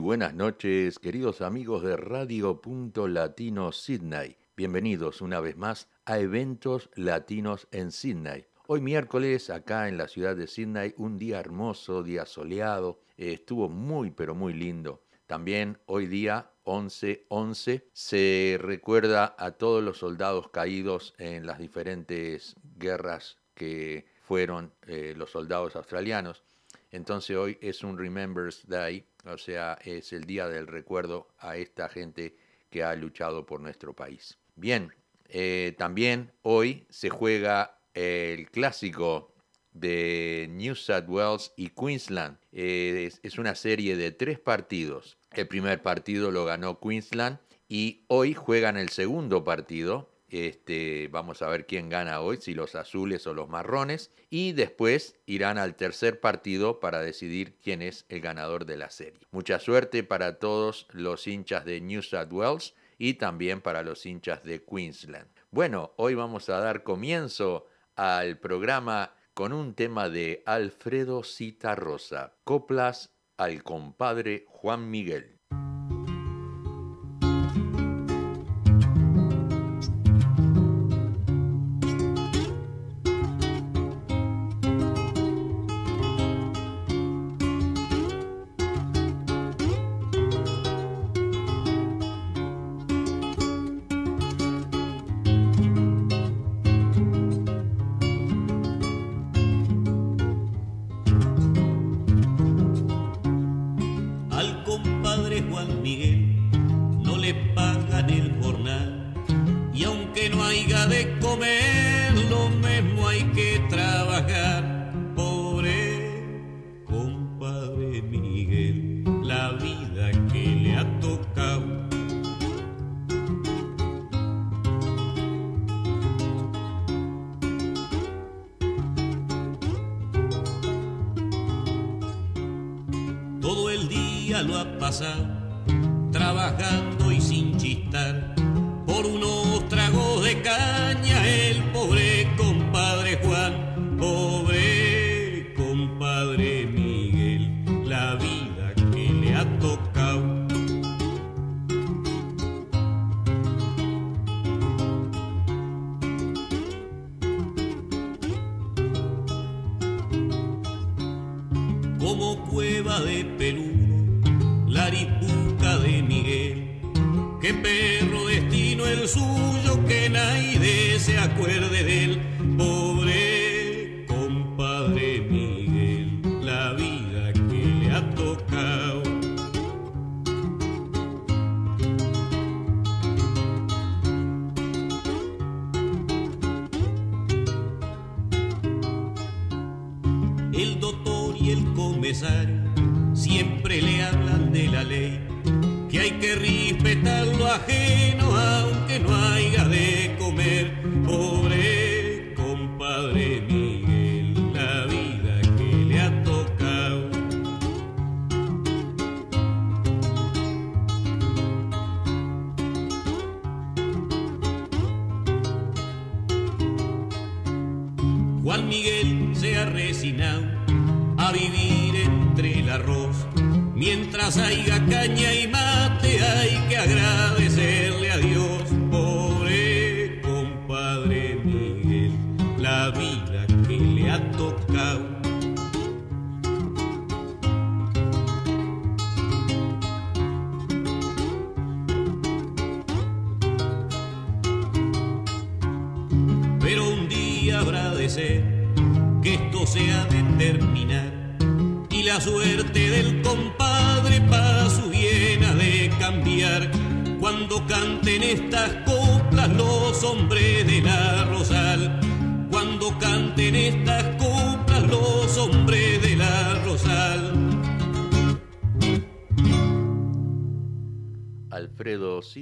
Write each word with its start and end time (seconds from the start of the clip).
Buenas 0.00 0.34
noches, 0.34 0.98
queridos 0.98 1.42
amigos 1.42 1.82
de 1.82 1.94
Radio 1.94 2.62
Punto 2.62 3.06
Latino 3.06 3.70
Sydney. 3.70 4.34
Bienvenidos 4.56 5.20
una 5.20 5.40
vez 5.40 5.58
más 5.58 5.88
a 6.06 6.18
Eventos 6.18 6.88
Latinos 6.94 7.68
en 7.70 7.92
Sydney. 7.92 8.46
Hoy 8.66 8.80
miércoles, 8.80 9.50
acá 9.50 9.88
en 9.88 9.98
la 9.98 10.08
ciudad 10.08 10.34
de 10.36 10.46
Sydney, 10.46 10.94
un 10.96 11.18
día 11.18 11.38
hermoso, 11.38 12.02
día 12.02 12.24
soleado, 12.24 13.02
estuvo 13.18 13.68
muy 13.68 14.10
pero 14.10 14.34
muy 14.34 14.54
lindo. 14.54 15.04
También 15.26 15.78
hoy 15.84 16.06
día 16.06 16.50
11-11 16.64 17.84
se 17.92 18.56
recuerda 18.58 19.36
a 19.38 19.50
todos 19.52 19.84
los 19.84 19.98
soldados 19.98 20.48
caídos 20.48 21.14
en 21.18 21.44
las 21.44 21.58
diferentes 21.58 22.56
guerras 22.78 23.36
que 23.54 24.06
fueron 24.22 24.72
eh, 24.86 25.12
los 25.14 25.30
soldados 25.30 25.76
australianos. 25.76 26.42
Entonces 26.90 27.36
hoy 27.36 27.58
es 27.60 27.84
un 27.84 27.98
Remembrance 27.98 28.62
Day, 28.66 29.06
o 29.24 29.38
sea, 29.38 29.78
es 29.84 30.12
el 30.12 30.24
día 30.24 30.48
del 30.48 30.66
recuerdo 30.66 31.28
a 31.38 31.56
esta 31.56 31.88
gente 31.88 32.36
que 32.70 32.82
ha 32.82 32.94
luchado 32.94 33.46
por 33.46 33.60
nuestro 33.60 33.94
país. 33.94 34.38
Bien, 34.56 34.92
eh, 35.28 35.74
también 35.78 36.32
hoy 36.42 36.86
se 36.90 37.10
juega 37.10 37.78
el 37.94 38.50
clásico 38.50 39.34
de 39.72 40.48
New 40.50 40.74
South 40.74 41.08
Wales 41.08 41.52
y 41.56 41.68
Queensland. 41.68 42.38
Eh, 42.52 43.10
es, 43.22 43.38
una 43.38 43.54
serie 43.54 43.96
de 43.96 44.10
tres 44.10 44.38
partidos. 44.38 45.18
El 45.32 45.46
primer 45.46 45.82
partido 45.82 46.30
lo 46.30 46.44
ganó 46.44 46.80
Queensland 46.80 47.38
y 47.68 48.04
hoy 48.08 48.34
juegan 48.34 48.76
el 48.76 48.88
segundo 48.88 49.44
partido 49.44 50.10
este, 50.30 51.08
vamos 51.08 51.42
a 51.42 51.48
ver 51.48 51.66
quién 51.66 51.88
gana 51.88 52.20
hoy, 52.20 52.38
si 52.38 52.54
los 52.54 52.74
azules 52.74 53.26
o 53.26 53.34
los 53.34 53.48
marrones. 53.48 54.10
Y 54.30 54.52
después 54.52 55.16
irán 55.26 55.58
al 55.58 55.74
tercer 55.74 56.20
partido 56.20 56.80
para 56.80 57.00
decidir 57.00 57.56
quién 57.62 57.82
es 57.82 58.06
el 58.08 58.20
ganador 58.20 58.64
de 58.64 58.76
la 58.76 58.90
serie. 58.90 59.20
Mucha 59.30 59.58
suerte 59.58 60.02
para 60.04 60.38
todos 60.38 60.86
los 60.90 61.26
hinchas 61.26 61.64
de 61.64 61.80
New 61.80 62.02
South 62.02 62.32
Wales 62.32 62.74
y 62.98 63.14
también 63.14 63.60
para 63.60 63.82
los 63.82 64.06
hinchas 64.06 64.44
de 64.44 64.64
Queensland. 64.64 65.28
Bueno, 65.50 65.92
hoy 65.96 66.14
vamos 66.14 66.48
a 66.48 66.60
dar 66.60 66.82
comienzo 66.82 67.66
al 67.96 68.38
programa 68.38 69.14
con 69.34 69.52
un 69.52 69.74
tema 69.74 70.08
de 70.08 70.42
Alfredo 70.46 71.24
Citarrosa, 71.24 72.34
Coplas 72.44 73.10
al 73.36 73.62
compadre 73.62 74.44
Juan 74.48 74.90
Miguel. 74.90 75.39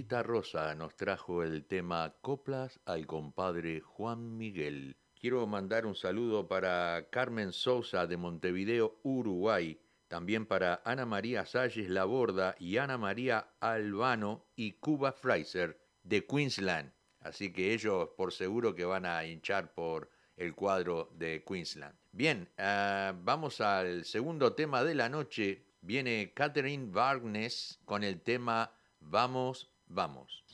Rosa 0.08 0.74
nos 0.74 0.96
trajo 0.96 1.42
el 1.42 1.66
tema 1.66 2.14
Coplas 2.22 2.80
al 2.86 3.06
compadre 3.06 3.80
Juan 3.80 4.38
Miguel. 4.38 4.96
Quiero 5.20 5.46
mandar 5.46 5.84
un 5.84 5.94
saludo 5.94 6.48
para 6.48 7.08
Carmen 7.10 7.52
Sousa 7.52 8.06
de 8.06 8.16
Montevideo, 8.16 8.98
Uruguay, 9.02 9.78
también 10.08 10.46
para 10.46 10.80
Ana 10.86 11.04
María 11.04 11.44
Salles 11.44 11.90
Laborda 11.90 12.56
y 12.58 12.78
Ana 12.78 12.96
María 12.96 13.50
Albano 13.60 14.46
y 14.56 14.72
Cuba 14.72 15.12
Fraser 15.12 15.78
de 16.02 16.24
Queensland. 16.26 16.90
Así 17.20 17.52
que 17.52 17.74
ellos 17.74 18.08
por 18.16 18.32
seguro 18.32 18.74
que 18.74 18.86
van 18.86 19.04
a 19.04 19.26
hinchar 19.26 19.74
por 19.74 20.10
el 20.36 20.54
cuadro 20.54 21.10
de 21.16 21.44
Queensland. 21.46 21.94
Bien, 22.12 22.48
ah, 22.56 23.12
vamos 23.22 23.60
al 23.60 24.06
segundo 24.06 24.54
tema 24.54 24.82
de 24.84 24.94
la 24.94 25.10
noche. 25.10 25.66
viene 25.82 26.32
Catherine 26.34 26.90
Varnes 26.90 27.78
con 27.84 28.02
el 28.02 28.22
tema 28.22 28.72
Vamos, 29.00 29.70
vamos. 29.88 30.44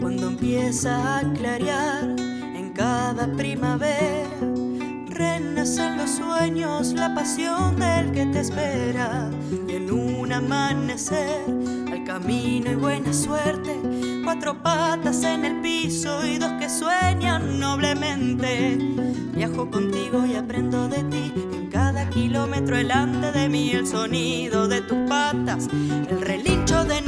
Cuando 0.00 0.28
empieza 0.28 1.18
a 1.18 1.32
clarear 1.34 2.16
en 2.18 2.72
cada 2.74 3.32
primavera, 3.36 4.28
renacen 5.08 5.96
los 5.96 6.10
sueños, 6.10 6.92
la 6.92 7.14
pasión 7.14 7.78
del 7.78 8.12
que 8.12 8.26
te 8.26 8.40
espera. 8.40 9.30
Y 9.68 9.76
en 9.76 9.90
un 9.90 10.32
amanecer, 10.32 11.44
al 11.92 12.04
camino 12.04 12.70
y 12.70 12.74
buena 12.74 13.12
suerte, 13.12 13.78
patas 14.62 15.22
en 15.24 15.44
el 15.44 15.60
piso 15.60 16.26
y 16.26 16.38
dos 16.38 16.52
que 16.60 16.68
sueñan 16.68 17.60
noblemente. 17.60 18.78
Viajo 19.34 19.70
contigo 19.70 20.24
y 20.26 20.34
aprendo 20.34 20.88
de 20.88 21.02
ti 21.04 21.32
kilómetro 22.10 22.76
delante 22.76 23.32
de 23.32 23.48
mí 23.48 23.70
el 23.70 23.86
sonido 23.86 24.68
de 24.68 24.80
tus 24.82 24.98
patas, 25.08 25.68
el 26.08 26.20
relincho 26.20 26.84
de 26.84 27.00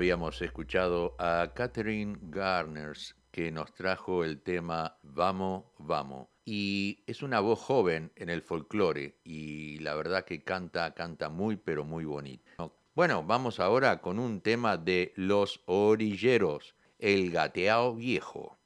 habíamos 0.00 0.40
escuchado 0.40 1.14
a 1.18 1.52
Catherine 1.54 2.16
Garners 2.22 3.14
que 3.30 3.52
nos 3.52 3.74
trajo 3.74 4.24
el 4.24 4.40
tema 4.40 4.96
Vamos, 5.02 5.64
vamos. 5.76 6.28
Y 6.46 7.04
es 7.06 7.22
una 7.22 7.38
voz 7.40 7.60
joven 7.60 8.10
en 8.16 8.30
el 8.30 8.40
folclore 8.40 9.18
y 9.24 9.78
la 9.80 9.94
verdad 9.94 10.24
que 10.24 10.42
canta, 10.42 10.94
canta 10.94 11.28
muy 11.28 11.56
pero 11.56 11.84
muy 11.84 12.06
bonito. 12.06 12.74
Bueno, 12.94 13.22
vamos 13.24 13.60
ahora 13.60 14.00
con 14.00 14.18
un 14.18 14.40
tema 14.40 14.78
de 14.78 15.12
Los 15.16 15.60
Orilleros, 15.66 16.74
el 16.98 17.30
gateao 17.30 17.94
viejo. 17.94 18.58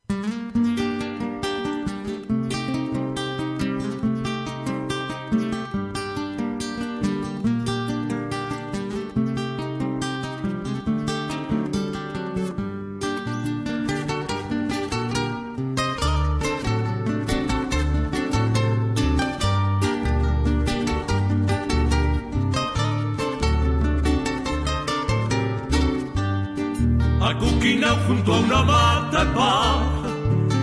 Junto 28.35 28.55
a 28.55 28.61
una 28.61 28.63
mata 28.63 29.25
de 29.25 29.31
paja 29.33 29.85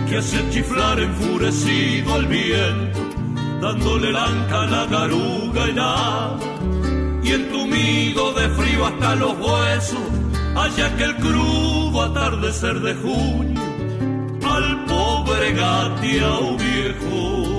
que 0.08 0.16
hace 0.18 0.50
chiflar 0.50 1.00
enfurecido 1.00 2.14
al 2.14 2.26
viento, 2.26 3.00
dándole 3.60 4.12
lanca 4.12 4.62
a 4.62 4.66
la 4.66 4.86
garuga 4.86 5.68
y 5.68 5.72
nada. 5.74 6.36
Y 7.22 7.32
entumido 7.32 8.32
de 8.34 8.48
frío 8.50 8.86
hasta 8.86 9.14
los 9.14 9.34
huesos, 9.38 10.00
allá 10.56 10.96
que 10.96 11.04
el 11.04 11.16
crudo 11.16 12.02
atardecer 12.02 12.80
de 12.80 12.94
junio, 12.94 13.60
al 14.44 14.84
pobre 14.84 15.52
gateao 15.52 16.56
viejo 16.56 17.51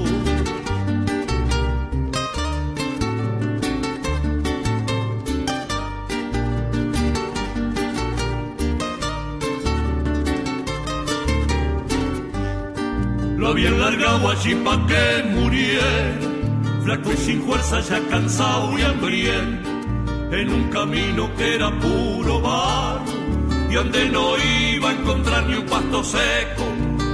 bien 13.53 13.79
largado 13.79 14.31
allí 14.31 14.55
pa' 14.55 14.86
que 14.88 15.24
muriera, 15.29 16.19
flaco 16.83 17.12
y 17.12 17.17
sin 17.17 17.41
fuerza, 17.43 17.79
ya 17.81 18.00
cansado 18.10 18.77
y 18.77 18.81
hambriento, 18.81 19.69
en 20.31 20.50
un 20.51 20.63
camino 20.69 21.29
que 21.38 21.55
era 21.55 21.69
puro 21.79 22.41
barro, 22.41 23.03
y 23.69 23.74
donde 23.75 24.10
no 24.10 24.38
iba 24.38 24.89
a 24.89 24.93
encontrar 24.93 25.45
ni 25.48 25.55
un 25.55 25.65
pasto 25.65 26.03
seco, 26.03 26.65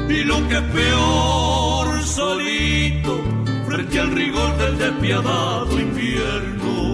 y 0.10 0.24
lo 0.24 0.48
que 0.48 0.56
es 0.56 0.62
peor, 0.62 2.04
solito, 2.04 3.22
frente 3.68 4.00
al 4.00 4.12
rigor 4.12 4.58
del 4.58 4.78
despiadado 4.78 5.80
invierno. 5.80 6.89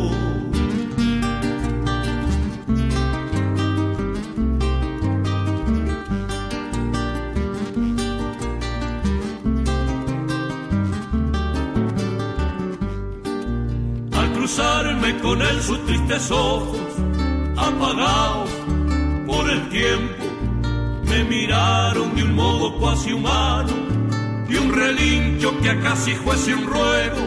Con 15.13 15.41
él 15.41 15.61
sus 15.61 15.85
tristes 15.85 16.31
ojos 16.31 16.79
apagados 17.57 18.49
por 19.27 19.49
el 19.49 19.69
tiempo 19.69 20.25
me 21.07 21.23
miraron 21.23 22.15
de 22.15 22.23
un 22.23 22.33
modo 22.35 22.75
cuasi 22.79 23.13
humano 23.13 23.71
y 24.49 24.55
un 24.55 24.73
relincho 24.73 25.59
que 25.61 25.69
a 25.69 25.79
casi 25.79 26.13
fuese 26.13 26.55
un 26.55 26.65
ruego 26.65 27.21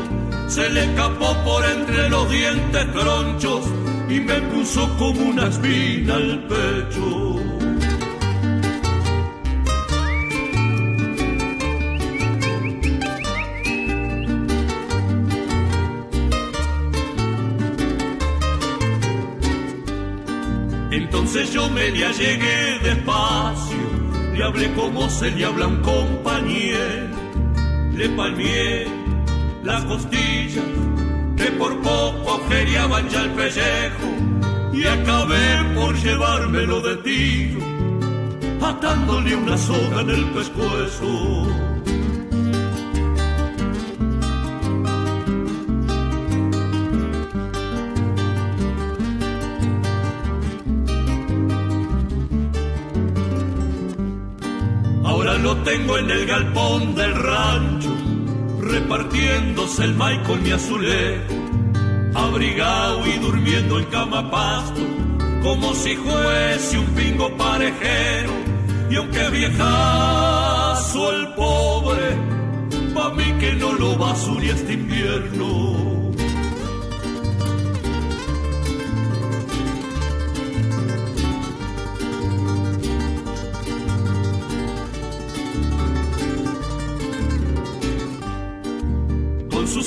se 0.49 0.68
le 0.70 0.85
escapó 0.85 1.37
por 1.44 1.64
entre 1.64 2.08
los 2.08 2.28
dientes 2.30 2.92
tronchos 2.92 3.64
y 4.08 4.20
me 4.20 4.40
puso 4.40 4.88
como 4.99 5.20
una 5.20 5.47
espina 5.49 6.14
al 6.14 6.47
pecho. 6.49 7.27
Entonces 21.30 21.52
yo 21.52 21.68
me 21.68 21.90
le 21.90 22.06
allegué 22.06 22.78
despacio, 22.82 23.76
le 24.32 24.42
hablé 24.42 24.73
como 24.73 25.11
se 25.11 25.30
le 25.30 25.44
habla 25.44 25.66
a 25.66 25.68
un 25.68 25.82
compañero, 25.82 27.11
le 27.92 28.08
palmié 28.08 28.87
las 29.62 29.85
costillas 29.85 30.64
que 31.37 31.44
por 31.58 31.78
poco 31.82 32.40
feriaban 32.49 33.06
ya 33.11 33.25
el 33.25 33.30
pellejo 33.32 34.73
y 34.73 34.87
acabé 34.87 35.75
por 35.75 35.94
llevármelo 35.97 36.80
de 36.80 36.97
tiro, 36.97 37.61
atándole 38.62 39.37
una 39.37 39.58
soga 39.58 40.00
en 40.00 40.08
el 40.08 40.25
pescuezo. 40.30 41.67
Lo 55.42 55.57
tengo 55.59 55.99
en 55.99 56.11
el 56.11 56.26
galpón 56.26 56.95
del 56.95 57.14
rancho 57.14 57.99
repartiéndose 58.61 59.85
el 59.85 59.95
maíz 59.95 60.21
con 60.26 60.42
mi 60.42 60.50
azulejo, 60.50 61.35
abrigado 62.14 63.07
y 63.07 63.18
durmiendo 63.18 63.78
en 63.78 63.85
cama 63.87 64.30
pasto, 64.30 64.80
como 65.42 65.75
si 65.75 65.97
fuese 65.97 66.78
un 66.78 66.87
pingo 66.87 67.35
parejero, 67.37 68.33
y 68.90 68.97
aunque 68.97 69.30
viejazo 69.30 71.12
el 71.12 71.28
pobre, 71.35 72.16
pa' 72.95 73.11
mí 73.11 73.33
que 73.40 73.52
no 73.54 73.73
lo 73.73 73.97
basure 73.97 74.50
este 74.50 74.75
invierno. 74.75 75.98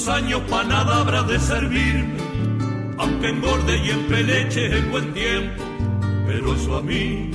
Años 0.08 0.42
pa' 0.50 0.64
nada 0.64 1.02
habrá 1.02 1.24
de 1.24 1.40
servirme, 1.40 2.18
aunque 2.98 3.30
engorde 3.30 3.78
y 3.86 3.90
empeleche 3.90 4.78
en 4.78 4.92
buen 4.92 5.14
tiempo, 5.14 5.64
pero 6.28 6.56
eso 6.56 6.78
a 6.78 6.82
mí 6.82 7.30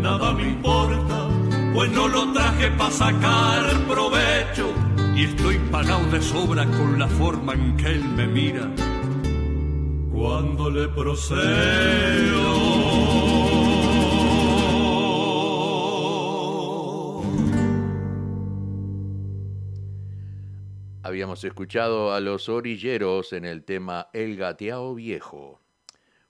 nada 0.00 0.32
me 0.32 0.48
importa, 0.48 1.28
pues 1.74 1.90
no 1.92 2.08
lo 2.08 2.32
traje 2.32 2.70
pa' 2.72 2.90
sacar 2.90 3.64
provecho, 3.88 4.72
y 5.14 5.24
estoy 5.24 5.58
pagado 5.70 6.04
de 6.10 6.22
sobra 6.22 6.64
con 6.66 6.98
la 6.98 7.08
forma 7.08 7.54
en 7.54 7.76
que 7.76 7.86
él 7.86 8.04
me 8.04 8.26
mira. 8.26 8.68
Cuando 10.12 10.70
le 10.70 10.88
procedo 10.88 12.85
Habíamos 21.16 21.44
escuchado 21.44 22.12
a 22.12 22.20
los 22.20 22.50
orilleros 22.50 23.32
en 23.32 23.46
el 23.46 23.64
tema 23.64 24.10
El 24.12 24.36
gateao 24.36 24.94
viejo. 24.94 25.62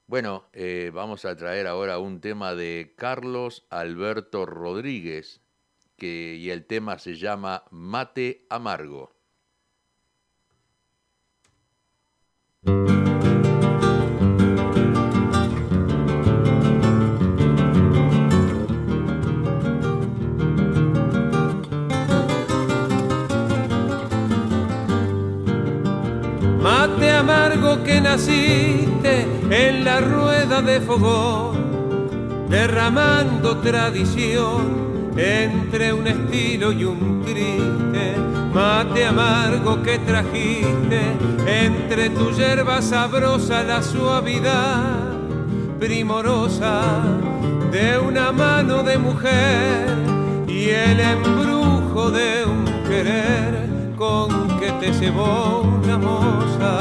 Bueno, 0.07 0.45
eh, 0.53 0.93
vamos 0.95 1.25
a 1.25 1.35
traer 1.35 1.67
ahora 1.67 1.99
un 1.99 2.21
tema 2.21 2.55
de 2.55 2.95
Carlos 2.97 3.67
Alberto 3.69 4.47
Rodríguez, 4.47 5.41
que, 5.97 6.37
y 6.37 6.51
el 6.51 6.67
tema 6.67 7.01
se 7.01 7.17
llama 7.17 7.65
Mate 7.73 8.47
Amargo. 8.49 9.17
Amargo 27.29 27.83
que 27.83 28.01
naciste 28.01 29.27
en 29.51 29.85
la 29.85 30.01
rueda 30.01 30.63
de 30.63 30.81
fogón, 30.81 32.47
derramando 32.49 33.57
tradición 33.57 35.13
entre 35.17 35.93
un 35.93 36.07
estilo 36.07 36.71
y 36.71 36.85
un 36.85 37.23
triste, 37.25 38.15
mate 38.55 39.07
amargo 39.07 39.83
que 39.83 39.99
trajiste 39.99 41.01
entre 41.49 42.11
tu 42.11 42.31
hierba 42.31 42.81
sabrosa 42.81 43.65
la 43.65 43.83
suavidad 43.83 44.85
primorosa 45.81 47.03
de 47.73 47.99
una 47.99 48.31
mano 48.31 48.85
de 48.85 48.99
mujer 48.99 49.89
y 50.47 50.69
el 50.69 51.01
embrujo 51.01 52.09
de 52.13 52.45
un 52.45 52.65
querer 52.89 53.76
con 53.97 54.29
que 54.59 54.71
te 54.73 54.93
llevó 54.93 55.63
una 55.63 55.99
moza. 55.99 56.73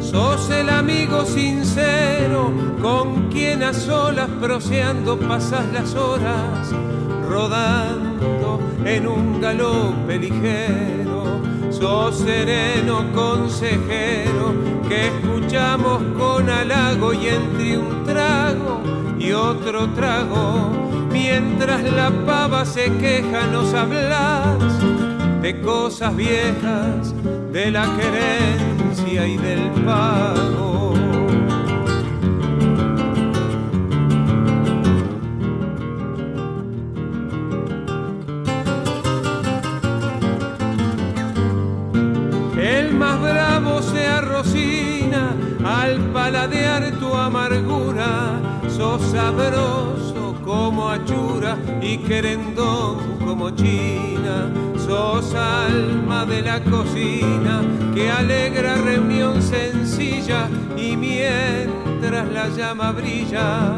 Sos 0.00 0.50
el 0.50 0.68
amigo 0.70 1.24
sincero 1.24 2.52
con 2.80 3.28
quien 3.30 3.62
a 3.62 3.72
solas 3.72 4.28
proseando 4.40 5.18
pasas 5.18 5.64
las 5.72 5.94
horas, 5.94 6.72
rodando 7.28 8.60
en 8.84 9.06
un 9.06 9.40
galope 9.40 10.18
ligero 10.18 11.09
sos 11.70 12.18
sereno 12.18 13.04
consejero 13.12 14.54
que 14.88 15.08
escuchamos 15.08 16.02
con 16.18 16.48
halago 16.50 17.12
y 17.12 17.28
entre 17.28 17.78
un 17.78 18.04
trago 18.04 18.80
y 19.18 19.32
otro 19.32 19.88
trago, 19.90 20.70
mientras 21.10 21.82
la 21.84 22.10
pava 22.26 22.64
se 22.64 22.92
queja 22.96 23.46
nos 23.46 23.72
hablas 23.74 24.58
de 25.42 25.60
cosas 25.60 26.14
viejas, 26.16 27.14
de 27.52 27.70
la 27.70 27.86
querencia 27.96 29.26
y 29.26 29.36
del 29.36 29.70
pago. 29.84 30.89
Al 46.40 46.48
paladear 46.48 46.90
tu 46.98 47.14
amargura, 47.14 48.40
sos 48.68 49.02
sabroso 49.02 50.34
como 50.42 50.88
achura 50.88 51.58
y 51.82 51.98
querendón 51.98 53.18
como 53.24 53.50
china, 53.50 54.50
sos 54.76 55.34
alma 55.34 56.24
de 56.24 56.40
la 56.42 56.60
cocina 56.64 57.62
que 57.94 58.10
alegra 58.10 58.76
reunión 58.76 59.42
sencilla 59.42 60.48
y 60.76 60.96
mientras 60.96 62.26
la 62.32 62.48
llama 62.48 62.92
brilla, 62.92 63.74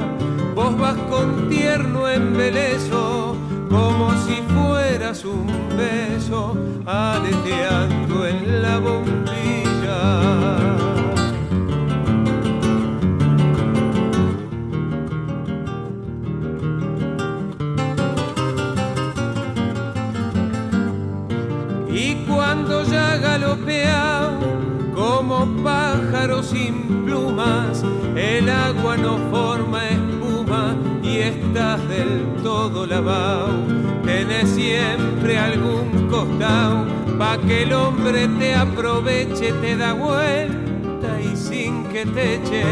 vos 0.54 0.78
vas 0.78 0.96
con 1.10 1.48
tierno 1.48 2.08
embeleso 2.08 3.36
como 3.68 4.12
si 4.24 4.36
fueras 4.54 5.24
un 5.24 5.48
beso 5.76 6.56
aleteando 6.86 8.26
en 8.26 8.62
la 8.62 8.78
bombilla. 8.78 9.32
Cuando 22.92 23.16
ya 23.16 23.16
galopea 23.16 24.30
como 24.94 25.46
pájaro 25.62 26.42
sin 26.42 27.04
plumas, 27.04 27.82
el 28.14 28.48
agua 28.48 28.96
no 28.96 29.18
forma 29.30 29.88
espuma 29.88 30.76
y 31.02 31.18
estás 31.18 31.86
del 31.88 32.42
todo 32.42 32.86
lavado. 32.86 33.48
Tenés 34.04 34.50
siempre 34.50 35.38
algún 35.38 36.08
costado 36.10 36.86
pa' 37.18 37.38
que 37.38 37.62
el 37.62 37.72
hombre 37.72 38.28
te 38.38 38.54
aproveche, 38.54 39.52
te 39.60 39.76
da 39.76 39.94
vuelta 39.94 41.20
y 41.20 41.36
sin 41.36 41.84
que 41.84 42.04
te 42.04 42.34
eche, 42.36 42.64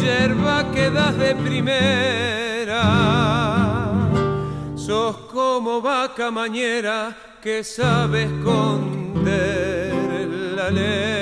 yerba 0.00 0.70
que 0.72 0.90
das 0.90 1.16
de 1.16 1.34
primera. 1.34 2.82
Sos 4.74 5.16
como 5.32 5.80
vaca 5.80 6.30
mañera 6.30 7.16
que 7.42 7.62
sabe 7.62 8.28
la 9.24 10.70
leche. 10.70 11.18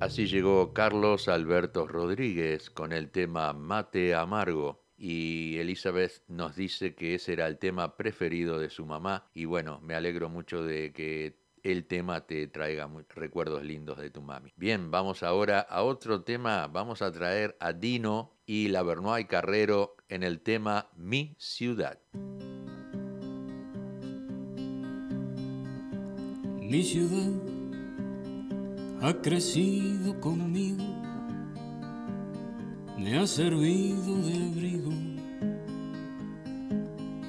Así 0.00 0.26
llegó 0.26 0.74
Carlos 0.74 1.28
Alberto 1.28 1.86
Rodríguez 1.86 2.68
con 2.68 2.92
el 2.92 3.10
tema 3.10 3.52
Mate 3.54 4.14
Amargo 4.14 4.84
y 4.96 5.56
Elizabeth 5.58 6.22
nos 6.28 6.56
dice 6.56 6.94
que 6.94 7.14
ese 7.14 7.32
era 7.32 7.46
el 7.46 7.58
tema 7.58 7.96
preferido 7.96 8.58
de 8.58 8.70
su 8.70 8.86
mamá 8.86 9.30
y 9.34 9.46
bueno, 9.46 9.80
me 9.80 9.94
alegro 9.94 10.28
mucho 10.28 10.62
de 10.62 10.92
que 10.92 11.43
el 11.64 11.86
tema 11.86 12.26
te 12.26 12.46
traiga 12.46 12.88
recuerdos 13.08 13.64
lindos 13.64 13.98
de 13.98 14.10
tu 14.10 14.20
mami. 14.20 14.52
Bien, 14.56 14.90
vamos 14.90 15.22
ahora 15.22 15.60
a 15.60 15.82
otro 15.82 16.22
tema, 16.22 16.68
vamos 16.68 17.00
a 17.00 17.10
traer 17.10 17.56
a 17.58 17.72
Dino 17.72 18.36
y 18.46 18.68
la 18.68 18.82
Bernoy 18.82 19.24
Carrero 19.24 19.96
en 20.08 20.22
el 20.22 20.40
tema 20.40 20.90
Mi 20.94 21.34
Ciudad. 21.38 21.98
Mi 26.60 26.82
ciudad 26.82 27.32
ha 29.00 29.14
crecido 29.22 30.20
conmigo, 30.20 30.84
me 32.98 33.18
ha 33.18 33.26
servido 33.26 34.16
de 34.18 34.34
abrigo, 34.34 34.92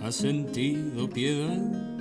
ha 0.04 0.12
sentido 0.12 1.10
piedad. 1.10 1.95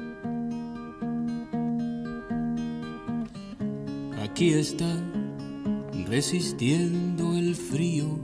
Aquí 4.34 4.52
está 4.52 5.00
resistiendo 6.08 7.36
el 7.36 7.54
frío, 7.54 8.18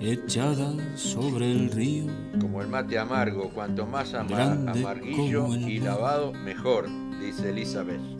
echada 0.00 0.74
sobre 0.96 1.52
el 1.52 1.70
río. 1.70 2.06
Como 2.40 2.62
el 2.62 2.66
mate 2.66 2.98
amargo, 2.98 3.48
cuanto 3.54 3.86
más 3.86 4.12
amarguillo 4.12 5.54
y 5.54 5.78
lavado, 5.78 6.32
mejor, 6.32 6.88
dice 7.20 7.50
Elizabeth. 7.50 8.00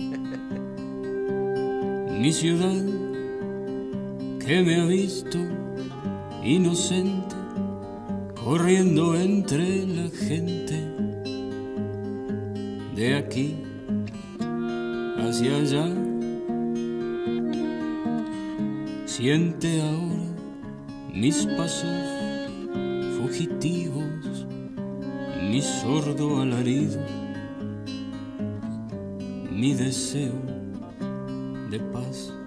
Mi 2.16 2.32
ciudad 2.32 2.84
que 4.38 4.62
me 4.62 4.82
ha 4.82 4.84
visto 4.84 5.38
inocente 6.44 7.34
corriendo 8.44 9.16
entre 9.16 9.84
la 9.84 10.08
gente. 10.10 10.86
De 12.94 13.16
aquí 13.16 13.61
hacia 15.32 15.56
allá. 15.56 15.86
Siente 19.06 19.80
ahora 19.80 20.28
mis 21.14 21.46
pasos 21.56 21.88
fugitivos, 23.16 24.46
mi 25.50 25.62
sordo 25.62 26.42
alarido, 26.42 27.00
mi 29.50 29.72
deseo 29.72 30.34
de 31.70 31.80
paz. 31.80 32.41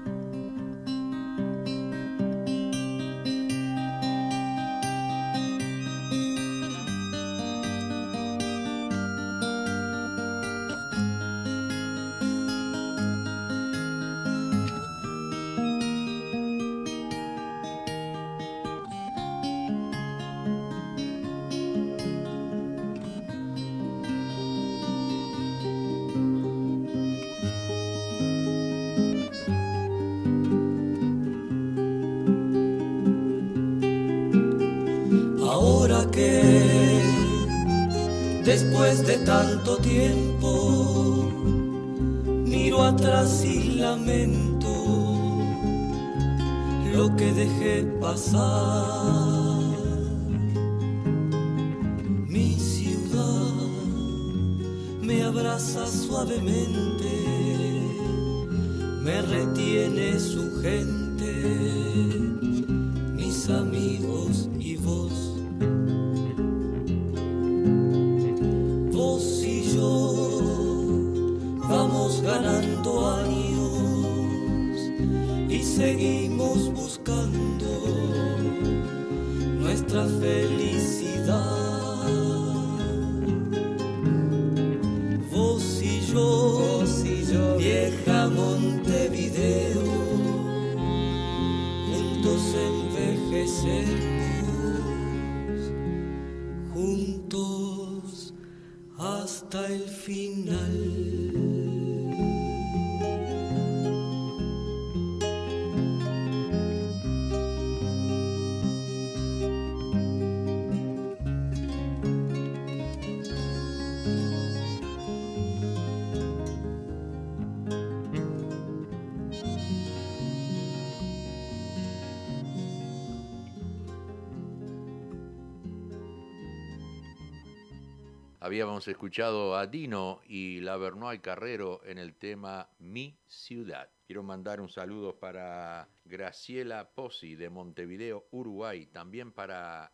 Habíamos 128.45 128.88
escuchado 128.88 129.58
a 129.58 129.65
Dino 129.65 130.21
y 130.27 130.60
la 130.60 130.77
Bernoy 130.77 131.17
Carrero 131.17 131.81
en 131.84 131.97
el 131.97 132.13
tema 132.13 132.69
Mi 132.77 133.17
Ciudad. 133.25 133.89
Quiero 134.05 134.21
mandar 134.21 134.62
un 134.62 134.69
saludo 134.69 135.17
para 135.17 135.89
Graciela 136.03 136.88
Pozzi 136.88 137.34
de 137.34 137.49
Montevideo, 137.49 138.27
Uruguay, 138.29 138.86
también 138.86 139.31
para 139.31 139.91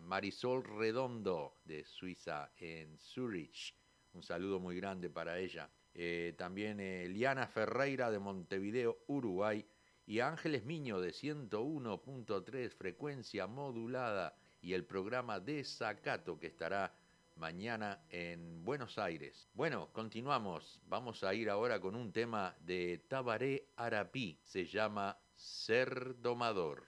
Marisol 0.00 0.64
Redondo 0.64 1.58
de 1.66 1.84
Suiza 1.84 2.50
en 2.56 2.98
Zurich. 2.98 3.74
Un 4.14 4.22
saludo 4.22 4.58
muy 4.58 4.76
grande 4.76 5.10
para 5.10 5.38
ella. 5.38 5.68
Eh, 5.92 6.34
también 6.38 6.80
eh, 6.80 7.06
Liana 7.10 7.46
Ferreira 7.46 8.10
de 8.10 8.18
Montevideo, 8.18 9.00
Uruguay. 9.08 9.66
Y 10.06 10.20
Ángeles 10.20 10.64
Miño 10.64 10.98
de 10.98 11.10
101.3 11.10 12.70
frecuencia 12.70 13.46
modulada 13.46 14.34
y 14.62 14.72
el 14.72 14.86
programa 14.86 15.40
Desacato 15.40 16.38
que 16.38 16.46
estará 16.46 16.94
mañana 17.36 18.00
en 18.10 18.64
Buenos 18.64 18.98
Aires. 18.98 19.48
Bueno, 19.54 19.90
continuamos. 19.92 20.80
Vamos 20.86 21.22
a 21.24 21.34
ir 21.34 21.50
ahora 21.50 21.80
con 21.80 21.94
un 21.94 22.12
tema 22.12 22.54
de 22.60 23.04
Tabaré 23.08 23.68
Arapí. 23.76 24.38
Se 24.42 24.66
llama 24.66 25.18
Ser 25.34 26.20
Domador. 26.20 26.86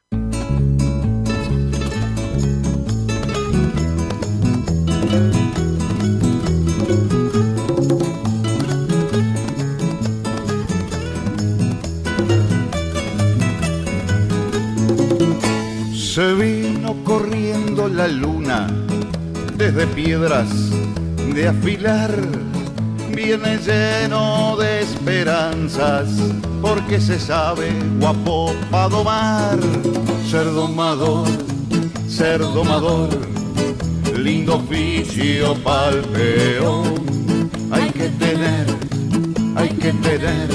Se 16.15 16.33
vino 16.35 17.03
corriendo 17.03 17.89
la 17.89 18.07
luna 18.07 18.69
desde 19.57 19.87
piedras 19.89 20.49
de 21.35 21.49
afilar 21.49 22.11
viene 23.15 23.59
lleno 23.59 24.57
de 24.57 24.83
esperanzas, 24.83 26.09
porque 26.61 27.01
se 27.01 27.19
sabe 27.19 27.73
guapo 28.01 28.53
para 28.71 28.89
domar, 28.89 29.59
ser 30.29 30.45
domador, 30.45 31.29
ser 32.09 32.41
domador, 32.41 33.09
lindo 34.19 34.57
oficio 34.57 35.55
pa'l 35.63 36.01
peón. 36.13 37.51
Hay 37.71 37.91
que 37.91 38.09
tener, 38.09 38.67
hay 39.57 39.69
que 39.69 39.93
tener 39.93 40.49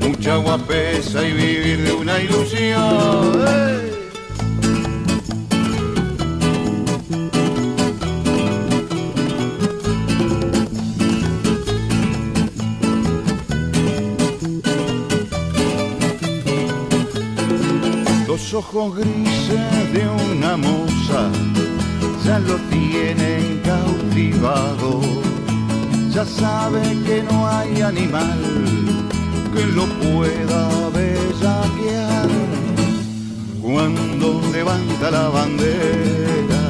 mucha 0.00 0.36
guapesa 0.36 1.26
y 1.26 1.32
vivir 1.32 1.84
de 1.84 1.92
una 1.92 2.20
ilusión. 2.20 3.93
Ojos 18.54 18.94
grises 18.96 19.92
de 19.92 20.08
una 20.32 20.56
moza 20.56 21.28
ya 22.24 22.38
lo 22.38 22.56
tienen 22.70 23.60
cautivado. 23.64 25.00
Ya 26.10 26.24
sabe 26.24 26.82
que 27.04 27.24
no 27.24 27.48
hay 27.48 27.82
animal 27.82 28.40
que 29.52 29.66
lo 29.66 29.86
pueda 29.86 30.68
bellaquear. 30.90 32.28
Cuando 33.60 34.40
levanta 34.52 35.10
la 35.10 35.28
bandera, 35.30 36.62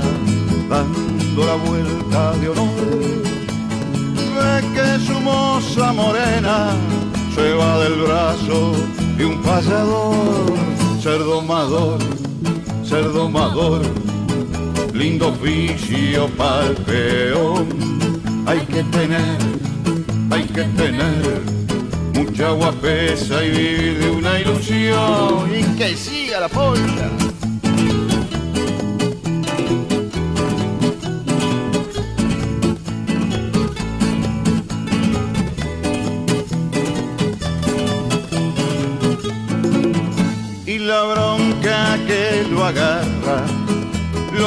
dando 0.71 1.47
la 1.47 1.57
vuelta 1.57 2.33
de 2.39 2.49
honor, 2.49 3.23
ve 4.37 4.55
que 4.75 5.07
su 5.07 5.21
moza 5.21 5.93
morena 5.93 6.71
se 7.35 7.53
va 7.53 7.79
del 7.81 8.01
brazo 8.01 8.73
de 9.19 9.27
un 9.27 9.43
pasador 9.43 10.74
ser 11.05 11.19
domador, 11.19 11.99
ser 12.83 13.13
domador, 13.13 13.83
lindo 14.95 15.29
oficio 15.29 16.27
pa'l 16.39 16.75
peón. 16.87 17.69
Hay 18.47 18.61
que 18.61 18.83
tener, 18.85 19.37
hay 20.31 20.45
que 20.45 20.65
tener 20.65 21.43
mucha 22.15 22.53
guapesa 22.53 23.45
y 23.45 23.51
vivir 23.51 23.99
de 23.99 24.11
una 24.13 24.41
ilusión. 24.41 25.55
Y 25.55 25.63
que 25.77 25.95
siga 25.95 26.41
la 26.41 26.49
polka. 26.49 27.24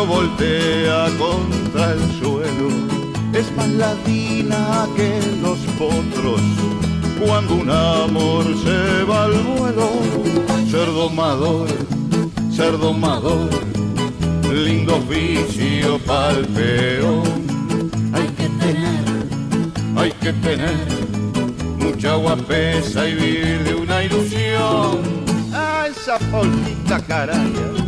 Voltea 0.06 1.08
contra 1.18 1.94
el 1.94 2.00
suelo. 2.20 2.70
Es 3.34 3.52
más 3.56 3.70
ladina 3.70 4.88
que 4.96 5.20
los 5.42 5.58
potros 5.78 6.42
cuando 7.20 7.56
un 7.56 7.70
amor 7.70 8.46
se 8.64 9.04
va 9.04 9.26
al 9.26 9.34
vuelo. 9.44 9.90
Ser 10.70 10.88
domador, 10.88 11.68
ser 12.52 12.78
domador, 12.78 13.50
lindo 14.52 14.98
oficio 14.98 16.00
pa'l 16.06 16.46
peón. 16.48 17.24
Hay 18.14 18.28
que 18.38 18.50
tener, 18.64 19.06
hay 19.96 20.12
que 20.12 20.34
tener 20.34 20.88
mucha 21.80 22.16
guapesa 22.16 23.08
y 23.08 23.16
vivir 23.16 23.64
de 23.64 23.76
una 23.76 24.04
ilusión. 24.04 25.02
Ah, 25.54 25.88
esa 25.90 26.20
polquita 26.20 27.00
caraya 27.06 27.87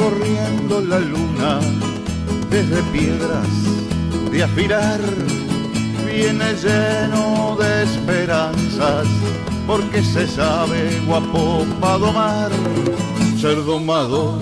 corriendo 0.00 0.80
la 0.80 0.98
luna 0.98 1.60
desde 2.48 2.82
piedras 2.84 3.48
de 4.32 4.42
afilar. 4.42 4.98
Viene 6.06 6.54
lleno 6.54 7.56
de 7.60 7.82
esperanzas 7.82 9.06
porque 9.66 10.02
se 10.02 10.26
sabe 10.26 11.00
guapo 11.06 11.66
para 11.80 11.98
domar. 11.98 12.50
Ser 13.38 13.62
domador, 13.64 14.40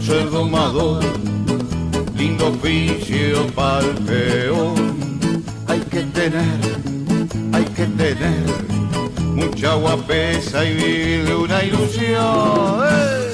ser 0.00 0.30
domador, 0.30 1.02
lindo 2.16 2.48
oficio 2.48 3.46
pa'l 3.54 3.86
peón. 4.06 4.74
Hay 5.68 5.80
que 5.80 6.02
tener, 6.18 6.60
hay 7.52 7.64
que 7.76 7.86
tener 8.02 8.46
mucha 9.34 9.74
guapesa 9.74 10.64
y 10.64 10.74
vivir 10.74 11.24
de 11.26 11.34
una 11.34 11.64
ilusión. 11.64 12.80
¡Eh! 12.88 13.25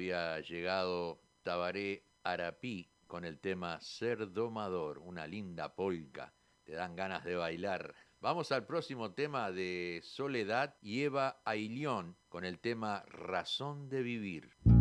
Llegado 0.00 1.20
Tabaré 1.42 2.06
Arapí 2.22 2.90
con 3.06 3.24
el 3.24 3.38
tema 3.38 3.78
Ser 3.80 4.32
Domador, 4.32 4.98
una 4.98 5.26
linda 5.26 5.74
polca. 5.74 6.32
Te 6.64 6.72
dan 6.72 6.96
ganas 6.96 7.22
de 7.24 7.36
bailar. 7.36 7.94
Vamos 8.20 8.50
al 8.50 8.66
próximo 8.66 9.12
tema 9.12 9.50
de 9.50 10.00
Soledad 10.02 10.76
y 10.80 11.02
Eva 11.02 11.42
Ailión 11.44 12.16
con 12.28 12.44
el 12.44 12.58
tema 12.60 13.04
Razón 13.08 13.88
de 13.90 14.02
Vivir. 14.02 14.79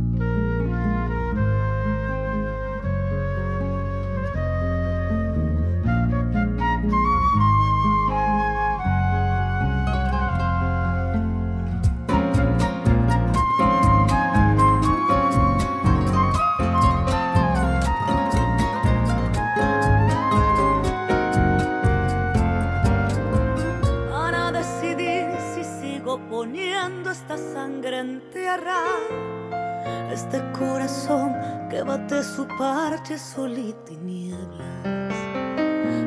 Este 30.11 30.41
corazón 30.57 31.35
que 31.69 31.83
bate 31.83 32.23
su 32.23 32.47
parche 32.57 33.17
solito 33.17 33.91
y 33.91 33.97
nieblas, 33.97 35.17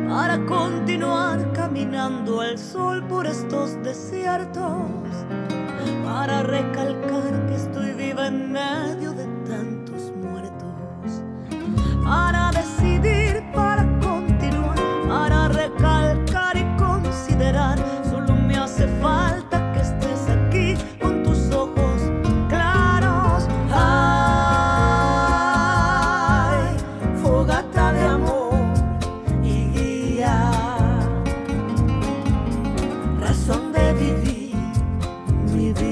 para 0.08 0.42
continuar 0.46 1.52
caminando 1.52 2.40
al 2.40 2.56
sol 2.56 3.02
por 3.08 3.26
estos 3.26 3.76
desiertos, 3.82 4.64
para 6.02 6.42
recalcar 6.42 7.46
que 7.46 7.54
estoy 7.56 7.92
viva 7.92 8.26
en 8.26 8.52
medio 8.52 9.12
de 9.12 9.26
tantos 9.46 10.12
muertos, 10.16 11.22
para 12.04 12.52
decidir, 12.52 13.42
para 13.52 13.91
living. 35.52 35.91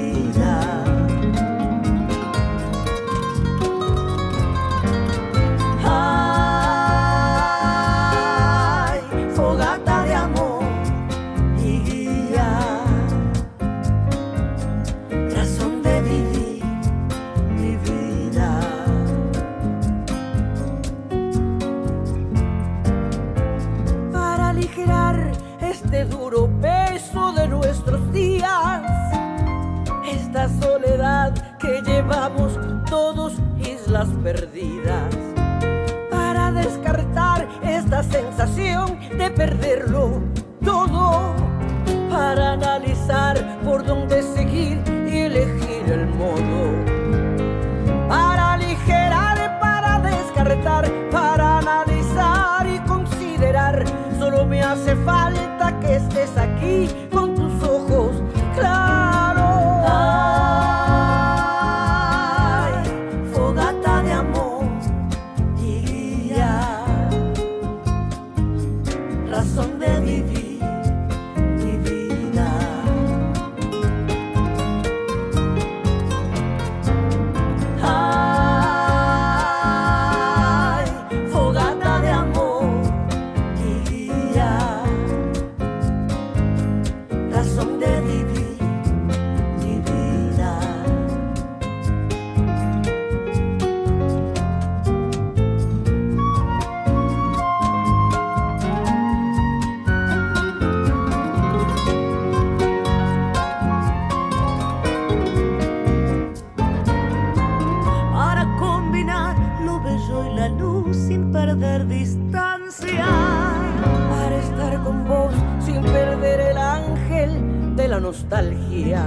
Nostalgia 118.01 119.05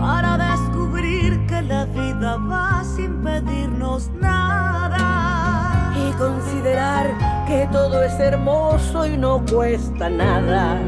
para 0.00 0.36
descubrir 0.36 1.46
que 1.46 1.62
la 1.62 1.84
vida 1.86 2.36
va 2.36 2.82
sin 2.84 3.22
pedirnos 3.22 4.10
nada 4.20 5.92
y 5.96 6.12
considerar 6.18 7.06
que 7.46 7.68
todo 7.70 8.02
es 8.02 8.18
hermoso 8.18 9.06
y 9.06 9.16
no 9.16 9.42
cuesta 9.46 10.10
nada 10.10 10.78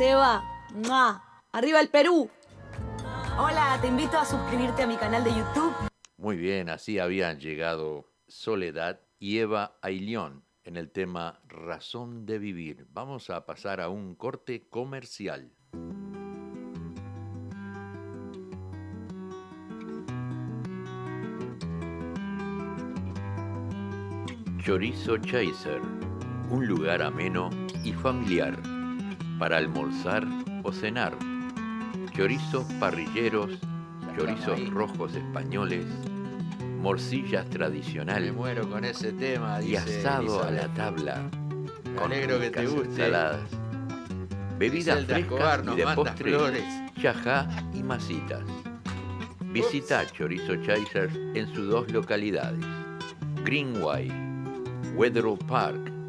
Eva. 0.00 0.42
¡Mua! 0.74 1.42
¡Arriba 1.52 1.80
el 1.80 1.88
Perú! 1.88 2.30
Hola, 3.38 3.78
te 3.80 3.88
invito 3.88 4.18
a 4.18 4.24
suscribirte 4.24 4.82
a 4.82 4.86
mi 4.86 4.96
canal 4.96 5.22
de 5.24 5.30
YouTube. 5.30 5.74
Muy 6.16 6.36
bien, 6.36 6.68
así 6.70 6.98
habían 6.98 7.38
llegado 7.38 8.10
Soledad 8.26 9.00
y 9.18 9.38
Eva 9.38 9.78
Ailión 9.82 10.44
en 10.64 10.76
el 10.76 10.90
tema 10.90 11.40
Razón 11.46 12.24
de 12.24 12.38
Vivir. 12.38 12.86
Vamos 12.90 13.30
a 13.30 13.44
pasar 13.46 13.80
a 13.80 13.88
un 13.88 14.14
corte 14.14 14.68
comercial. 14.68 15.52
Chorizo 24.64 25.18
Chaser, 25.18 25.80
un 26.50 26.66
lugar 26.66 27.02
ameno 27.02 27.50
y 27.82 27.92
familiar 27.92 28.79
para 29.40 29.56
almorzar 29.56 30.26
o 30.62 30.70
cenar. 30.70 31.16
Chorizos 32.14 32.66
parrilleros, 32.78 33.58
chorizos 34.14 34.68
rojos 34.68 35.14
españoles, 35.14 35.86
morcillas 36.82 37.46
Me 37.46 37.50
tradicional 37.50 38.32
muero 38.34 38.68
con 38.68 38.84
ese 38.84 39.12
tema, 39.12 39.62
y 39.62 39.76
asado 39.76 40.44
a 40.44 40.50
la 40.50 40.68
tabla. 40.74 41.22
Me 41.84 41.94
con 41.94 42.12
alegro 42.12 42.38
que 42.38 42.50
te 42.50 42.66
guste. 42.66 42.88
ensaladas, 42.88 43.40
bebidas 44.58 45.06
frescas 45.06 45.62
y 45.72 45.76
de 45.76 45.86
postre, 45.94 46.30
flores. 46.30 46.64
chajá 47.00 47.48
y 47.72 47.82
masitas. 47.82 48.44
Visita 49.46 50.06
Chorizo 50.06 50.56
Chasers 50.56 51.16
en 51.34 51.46
sus 51.54 51.66
dos 51.66 51.90
localidades, 51.90 52.64
Greenway, 53.42 54.12
Wetherill 54.94 55.38
Park, 55.48 55.99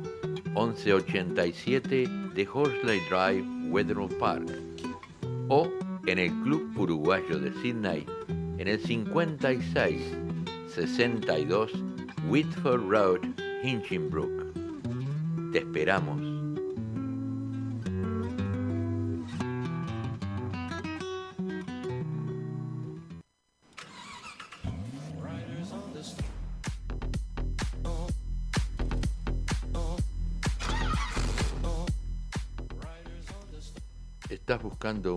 1187 0.55 2.07
de 2.35 2.47
Horsley 2.51 2.99
Drive, 3.09 3.45
Wetherill 3.69 4.09
Park, 4.19 4.51
o 5.47 5.67
en 6.07 6.19
el 6.19 6.31
Club 6.43 6.77
Uruguayo 6.77 7.39
de 7.39 7.51
Sydney 7.61 8.05
en 8.57 8.67
el 8.67 8.79
56 8.79 10.01
62 10.67 11.71
Whitford 12.27 12.89
Road, 12.89 13.19
Hinchinbrook. 13.63 14.53
Te 15.51 15.59
esperamos. 15.59 16.30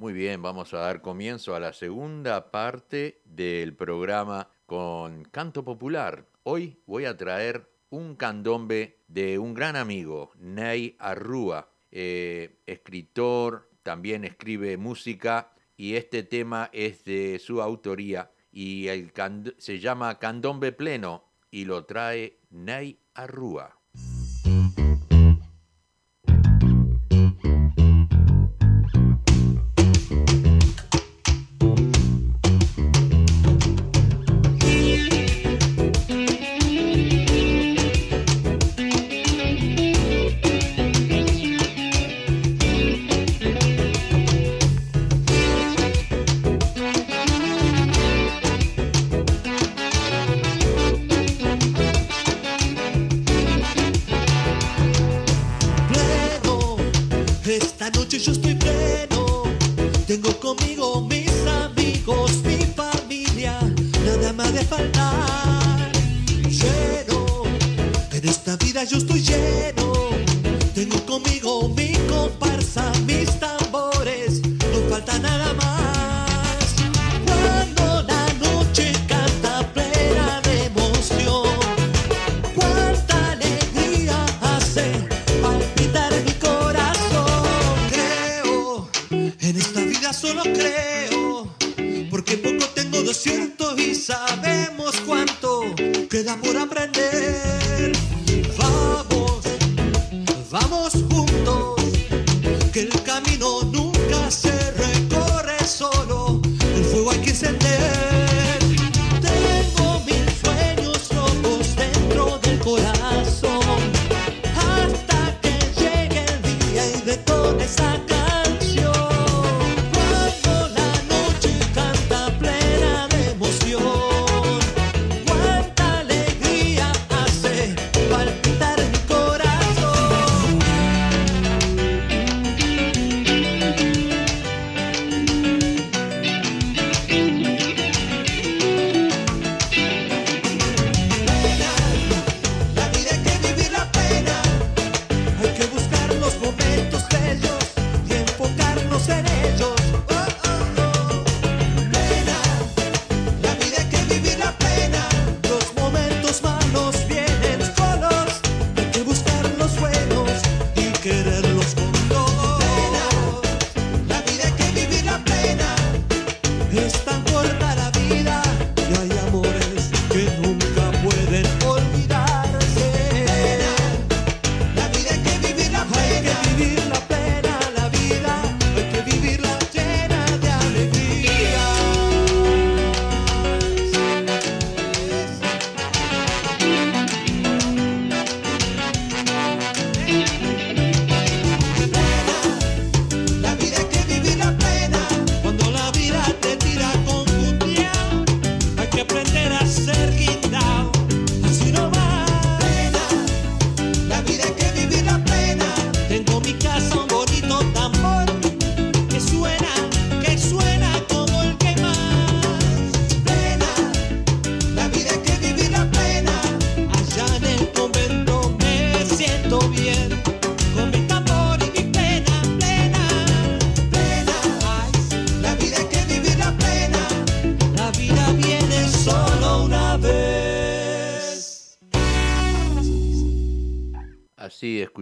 Muy 0.00 0.14
bien, 0.14 0.40
vamos 0.40 0.72
a 0.72 0.78
dar 0.78 1.02
comienzo 1.02 1.54
a 1.54 1.60
la 1.60 1.74
segunda 1.74 2.50
parte 2.50 3.20
del 3.26 3.76
programa 3.76 4.48
con 4.64 5.24
canto 5.24 5.62
popular. 5.62 6.26
Hoy 6.42 6.80
voy 6.86 7.04
a 7.04 7.18
traer 7.18 7.70
un 7.90 8.16
candombe 8.16 9.02
de 9.08 9.38
un 9.38 9.52
gran 9.52 9.76
amigo, 9.76 10.32
Ney 10.38 10.96
Arrúa, 10.98 11.68
eh, 11.90 12.62
escritor, 12.64 13.68
también 13.82 14.24
escribe 14.24 14.78
música 14.78 15.52
y 15.76 15.96
este 15.96 16.22
tema 16.22 16.70
es 16.72 17.04
de 17.04 17.38
su 17.38 17.60
autoría 17.60 18.30
y 18.50 18.88
el 18.88 19.12
se 19.58 19.80
llama 19.80 20.18
Candombe 20.18 20.72
Pleno 20.72 21.26
y 21.50 21.66
lo 21.66 21.84
trae 21.84 22.38
Ney 22.48 22.98
Arrúa. 23.12 23.79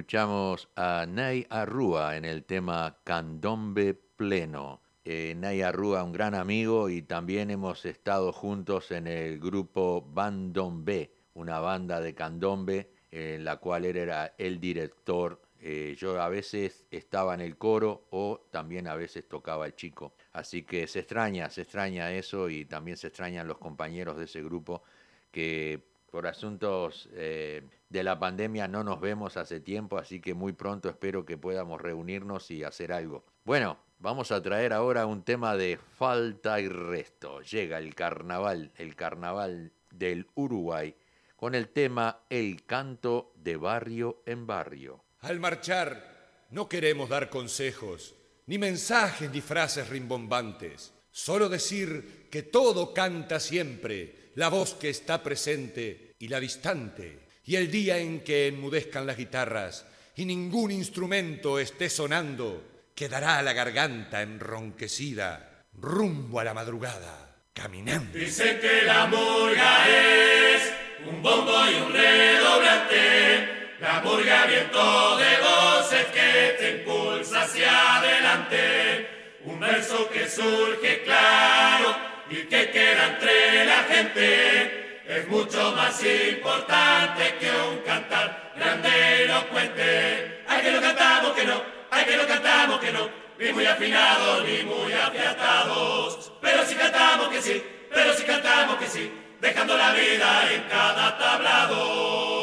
Escuchamos 0.09 0.71
a 0.75 1.05
Nay 1.07 1.47
Arrua 1.51 2.17
en 2.17 2.25
el 2.25 2.45
tema 2.45 2.97
Candombe 3.05 3.93
Pleno. 3.93 4.81
Eh, 5.05 5.35
Nay 5.37 5.61
Arrua, 5.61 6.03
un 6.03 6.13
gran 6.13 6.35
amigo, 6.35 6.89
y 6.89 7.03
también 7.03 7.51
hemos 7.51 7.85
estado 7.85 8.33
juntos 8.33 8.91
en 8.91 9.07
el 9.07 9.39
grupo 9.39 10.01
Bandombe, 10.01 11.13
una 11.35 11.61
banda 11.61 12.01
de 12.01 12.15
candombe 12.15 12.91
en 13.11 13.45
la 13.45 13.59
cual 13.59 13.85
él 13.85 13.99
era 13.99 14.35
el 14.39 14.59
director. 14.59 15.43
Eh, 15.61 15.95
yo 15.99 16.23
a 16.23 16.31
veces 16.31 16.87
estaba 16.91 17.35
en 17.35 17.43
el 17.43 17.59
coro 17.59 18.07
o 18.09 18.47
también 18.51 18.87
a 18.87 18.95
veces 18.95 19.29
tocaba 19.29 19.67
el 19.67 19.75
chico. 19.75 20.15
Así 20.33 20.63
que 20.63 20.87
se 20.87 21.01
extraña, 21.01 21.51
se 21.51 21.61
extraña 21.61 22.13
eso 22.13 22.49
y 22.49 22.65
también 22.65 22.97
se 22.97 23.09
extrañan 23.09 23.47
los 23.47 23.59
compañeros 23.59 24.17
de 24.17 24.25
ese 24.25 24.43
grupo 24.43 24.83
que 25.31 25.98
por 26.11 26.27
asuntos 26.27 27.09
eh, 27.13 27.63
de 27.89 28.03
la 28.03 28.19
pandemia 28.19 28.69
no 28.69 28.85
nos 28.85 29.01
vemos 29.01 29.37
hace 29.37 29.61
tiempo, 29.61 29.99
así 29.99 30.21
que 30.21 30.35
muy 30.35 30.53
pronto 30.53 30.89
espero 30.89 31.25
que 31.25 31.39
podamos 31.39 31.81
reunirnos 31.81 32.51
y 32.51 32.65
hacer 32.65 32.93
algo. 32.93 33.25
Bueno, 33.45 33.79
vamos 33.99 34.33
a 34.33 34.43
traer 34.43 34.73
ahora 34.73 35.07
un 35.07 35.23
tema 35.23 35.57
de 35.57 35.79
falta 35.97 36.61
y 36.61 36.69
resto. 36.69 37.41
Llega 37.43 37.79
el 37.79 37.95
carnaval, 37.95 38.73
el 38.77 38.97
carnaval 38.97 39.73
del 39.91 40.27
Uruguay, 40.35 40.95
con 41.37 41.55
el 41.55 41.69
tema 41.69 42.21
El 42.31 42.65
canto 42.65 43.33
de 43.37 43.57
barrio 43.57 44.23
en 44.27 44.47
barrio. 44.47 45.05
Al 45.21 45.41
marchar, 45.41 46.47
no 46.51 46.69
queremos 46.69 47.09
dar 47.09 47.31
consejos, 47.31 48.15
ni 48.47 48.59
mensajes 48.59 49.31
ni 49.31 49.41
frases 49.41 49.89
rimbombantes. 49.89 50.93
Solo 51.11 51.49
decir 51.49 52.29
que 52.31 52.43
todo 52.43 52.95
canta 52.95 53.41
siempre, 53.41 54.18
la 54.39 54.49
voz 54.51 54.74
que 54.74 54.89
está 54.89 55.20
presente 55.20 56.14
y 56.20 56.28
la 56.28 56.39
distante. 56.39 57.26
Y 57.45 57.57
el 57.57 57.72
día 57.72 57.99
en 57.99 58.20
que 58.20 58.47
enmudezcan 58.47 59.05
las 59.05 59.16
guitarras 59.16 59.84
y 60.14 60.24
ningún 60.26 60.70
instrumento 60.70 61.59
esté 61.59 61.91
sonando, 61.91 62.62
quedará 62.95 63.43
la 63.43 63.53
garganta 63.53 64.22
enronquecida, 64.22 65.64
rumbo 65.72 66.39
a 66.39 66.45
la 66.45 66.55
madrugada, 66.55 67.34
caminando. 67.53 68.16
Dice 68.16 68.61
que 68.61 68.82
la 68.82 69.09
murga 69.09 69.89
es 69.89 70.72
un 71.05 71.20
bombo 71.20 71.68
y 71.68 71.74
un 71.74 71.93
redoblante, 71.93 73.74
la 73.80 74.01
murga 74.03 74.47
viento 74.47 75.16
de 75.16 75.36
voces 75.41 76.07
que 76.14 76.57
te 76.61 76.78
impulsa 76.78 77.43
hacia 77.43 77.97
adelante 77.97 79.18
un 79.45 79.59
verso 79.59 80.09
que 80.11 80.28
surge 80.28 81.03
claro 81.03 82.08
y 82.31 82.37
que 82.45 82.70
queda 82.70 83.07
entre 83.07 83.64
la 83.64 83.83
gente. 83.85 85.03
Es 85.07 85.26
mucho 85.29 85.72
más 85.72 86.03
importante 86.05 87.35
que 87.41 87.51
un 87.51 87.79
cantar 87.79 88.53
grande 88.57 89.24
elocuente. 89.24 90.45
Hay 90.47 90.62
que 90.62 90.70
lo 90.70 90.81
cantamos 90.81 91.33
que 91.33 91.45
no, 91.45 91.62
hay 91.91 92.05
que 92.05 92.16
lo 92.16 92.26
cantamos 92.26 92.79
que 92.79 92.93
no, 92.93 93.09
ni 93.39 93.53
muy 93.53 93.64
afinados 93.64 94.45
ni 94.45 94.62
muy 94.64 94.93
afiatados. 94.93 96.33
Pero 96.43 96.64
si 96.66 96.74
cantamos 96.74 97.29
que 97.29 97.41
sí, 97.41 97.62
pero 97.91 98.12
si 98.12 98.24
cantamos 98.24 98.76
que 98.76 98.87
sí, 98.87 99.11
dejando 99.41 99.76
la 99.76 99.93
vida 99.93 100.53
en 100.53 100.62
cada 100.64 101.16
tablado. 101.16 102.38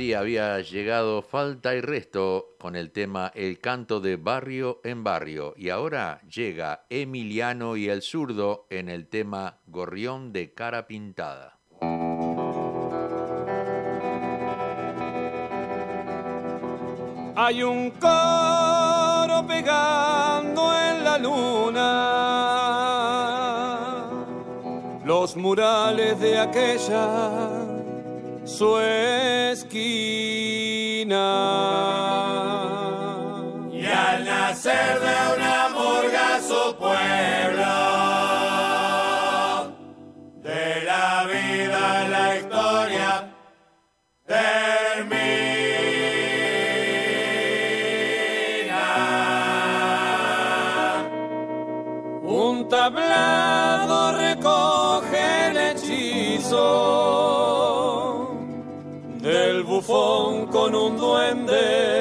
Había 0.00 0.58
llegado 0.62 1.20
Falta 1.20 1.74
y 1.74 1.82
Resto 1.82 2.56
con 2.58 2.74
el 2.74 2.90
tema 2.90 3.30
El 3.34 3.58
canto 3.58 4.00
de 4.00 4.16
barrio 4.16 4.80
en 4.82 5.04
barrio 5.04 5.52
y 5.58 5.68
ahora 5.68 6.22
llega 6.22 6.86
Emiliano 6.88 7.76
y 7.76 7.90
el 7.90 8.00
zurdo 8.00 8.66
en 8.70 8.88
el 8.88 9.08
tema 9.08 9.58
Gorrión 9.66 10.32
de 10.32 10.54
cara 10.54 10.86
pintada. 10.86 11.58
Hay 17.36 17.62
un 17.62 17.90
coro 17.90 19.46
pegando 19.46 20.72
en 20.78 21.04
la 21.04 21.18
luna, 21.18 21.86
los 25.04 25.36
murales 25.36 26.18
de 26.18 26.38
aquella 26.38 27.59
su 28.60 28.78
esquina. 28.78 29.88
Y 33.72 33.86
al 33.86 34.22
nacer 34.26 35.00
de 35.00 35.16
una 35.34 35.68
murga 35.70 36.38
su 36.46 36.76
pueblo, 36.76 37.99
con 61.20 61.38
un 61.38 61.99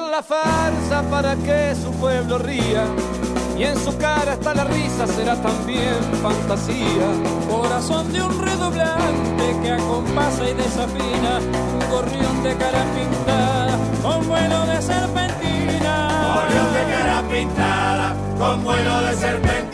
la 0.00 0.22
farsa 0.22 1.02
para 1.10 1.34
que 1.36 1.74
su 1.74 1.90
pueblo 1.92 2.38
ría. 2.38 2.84
Y 3.58 3.64
en 3.64 3.76
su 3.76 3.96
cara 3.98 4.34
está 4.34 4.54
la 4.54 4.64
risa, 4.64 5.06
será 5.06 5.34
también 5.42 5.96
fantasía. 6.22 7.08
Corazón 7.50 8.12
de 8.12 8.22
un 8.22 8.40
redoblante 8.40 9.56
que 9.62 9.72
acompasa 9.72 10.48
y 10.48 10.54
desafina. 10.54 11.40
Un 11.74 11.90
gorrión 11.90 12.42
de 12.44 12.56
cara 12.56 12.84
pintada, 12.94 13.78
con 14.02 14.28
vuelo 14.28 14.66
de 14.66 14.80
serpentina. 14.80 15.94
Gorrión 16.34 16.72
de 16.72 16.94
cara 16.94 17.22
pintada, 17.28 18.16
con 18.38 18.62
vuelo 18.62 19.00
de 19.02 19.14
serpentina. 19.16 19.67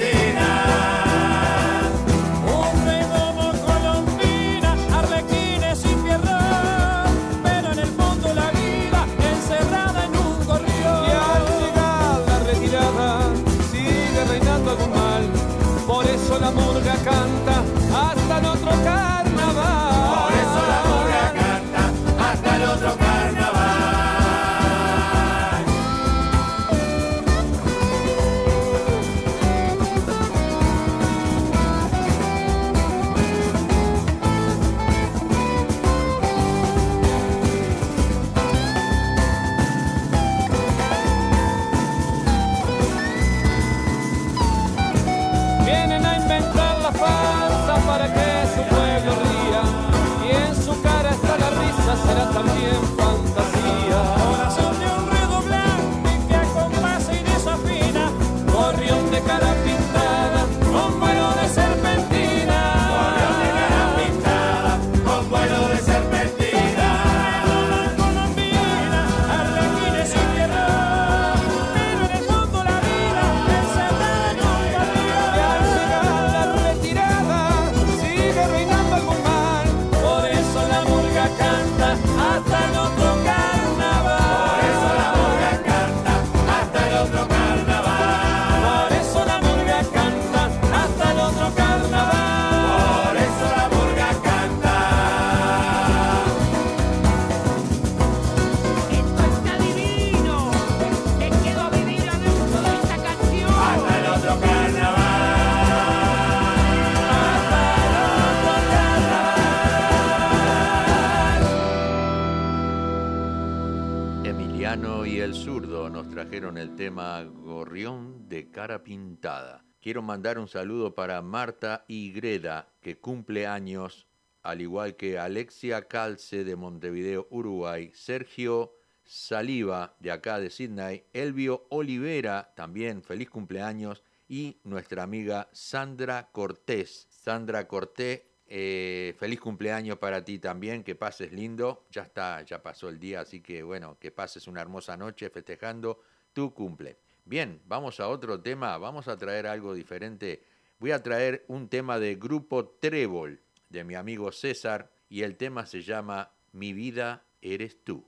Quiero 119.84 120.00
mandar 120.00 120.38
un 120.38 120.48
saludo 120.48 120.94
para 120.94 121.20
Marta 121.20 121.84
y 121.88 122.10
Greda, 122.10 122.72
que 122.80 122.96
cumple 122.96 123.46
años, 123.46 124.06
al 124.42 124.62
igual 124.62 124.96
que 124.96 125.18
Alexia 125.18 125.88
Calce 125.88 126.42
de 126.42 126.56
Montevideo, 126.56 127.26
Uruguay, 127.28 127.90
Sergio 127.92 128.72
Saliva 129.04 129.94
de 130.00 130.10
acá 130.10 130.40
de 130.40 130.48
Sydney, 130.48 131.04
Elvio 131.12 131.66
Olivera, 131.68 132.54
también 132.56 133.02
feliz 133.02 133.28
cumpleaños, 133.28 134.02
y 134.26 134.56
nuestra 134.64 135.02
amiga 135.02 135.50
Sandra 135.52 136.30
Cortés. 136.32 137.06
Sandra 137.10 137.68
Cortés, 137.68 138.22
eh, 138.46 139.14
feliz 139.18 139.38
cumpleaños 139.38 139.98
para 139.98 140.24
ti 140.24 140.38
también, 140.38 140.82
que 140.82 140.94
pases 140.94 141.30
lindo. 141.30 141.84
Ya 141.90 142.04
está, 142.04 142.40
ya 142.40 142.62
pasó 142.62 142.88
el 142.88 142.98
día, 142.98 143.20
así 143.20 143.42
que 143.42 143.62
bueno, 143.62 143.98
que 144.00 144.10
pases 144.10 144.48
una 144.48 144.62
hermosa 144.62 144.96
noche 144.96 145.28
festejando 145.28 146.00
tu 146.32 146.54
cumple. 146.54 146.96
Bien, 147.26 147.62
vamos 147.66 148.00
a 148.00 148.08
otro 148.08 148.42
tema, 148.42 148.76
vamos 148.76 149.08
a 149.08 149.16
traer 149.16 149.46
algo 149.46 149.72
diferente. 149.72 150.44
Voy 150.78 150.90
a 150.90 151.02
traer 151.02 151.46
un 151.48 151.68
tema 151.68 151.98
de 151.98 152.16
grupo 152.16 152.66
Trébol 152.66 153.40
de 153.70 153.82
mi 153.82 153.94
amigo 153.94 154.30
César 154.30 154.90
y 155.08 155.22
el 155.22 155.36
tema 155.36 155.64
se 155.64 155.80
llama 155.80 156.34
Mi 156.52 156.74
vida 156.74 157.24
eres 157.40 157.82
tú. 157.82 158.06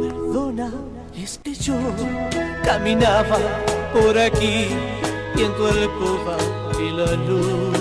Perdona, 0.00 0.72
es 1.14 1.38
que 1.38 1.54
yo 1.54 1.78
caminaba 2.64 3.38
por 3.92 4.18
aquí 4.18 4.66
y 5.36 5.42
en 5.42 5.54
tu 5.54 5.68
y 6.80 6.90
la 6.90 7.12
luz. 7.14 7.75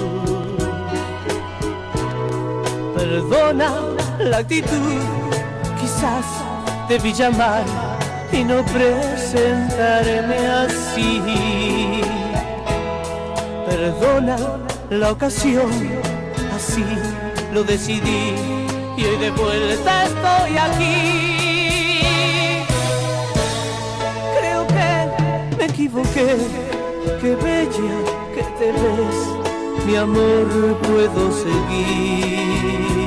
Perdona 3.16 3.72
la 4.20 4.38
actitud, 4.40 5.00
quizás 5.80 6.26
debí 6.90 7.14
llamar 7.14 7.64
y 8.30 8.44
no 8.44 8.62
presentarme 8.66 10.36
así. 10.64 12.02
Perdona 13.66 14.36
la 14.90 15.14
ocasión, 15.14 15.72
así 16.54 16.84
lo 17.54 17.64
decidí 17.64 18.36
y 18.98 19.06
hoy 19.06 19.18
de 19.18 19.32
vuelta 19.32 20.04
estoy 20.04 20.58
aquí. 20.58 22.02
Creo 24.38 24.68
que 24.68 25.56
me 25.58 25.66
equivoqué, 25.68 26.36
que 27.22 27.36
bella 27.38 27.96
que 28.36 28.44
te 28.60 28.74
ves, 28.74 29.18
mi 29.86 29.96
amor 29.96 30.78
puedo 30.82 31.32
seguir. 31.32 33.05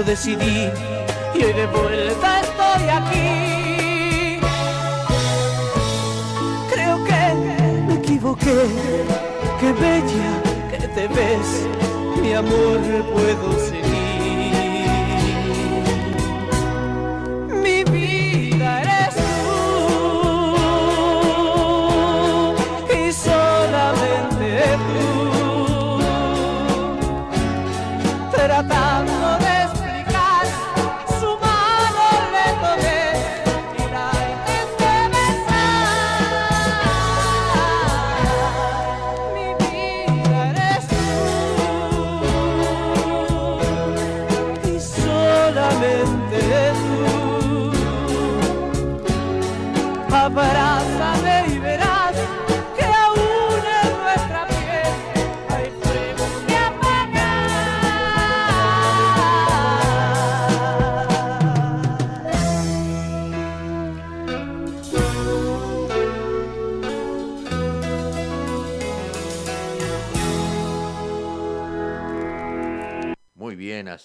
Lo 0.00 0.04
decidí 0.04 0.70
y 1.34 1.44
hoy 1.44 1.52
de 1.52 1.66
vuelta 1.66 2.40
estoy 2.40 2.88
aquí. 2.98 4.40
Creo 6.72 7.04
que 7.04 7.22
me 7.86 7.94
equivoqué, 7.94 8.66
que 9.60 9.72
bella 9.72 10.32
que 10.70 10.88
te 10.88 11.08
ves, 11.08 11.66
mi 12.22 12.32
amor 12.32 12.80
puedo 13.12 13.58
seguir. 13.58 13.79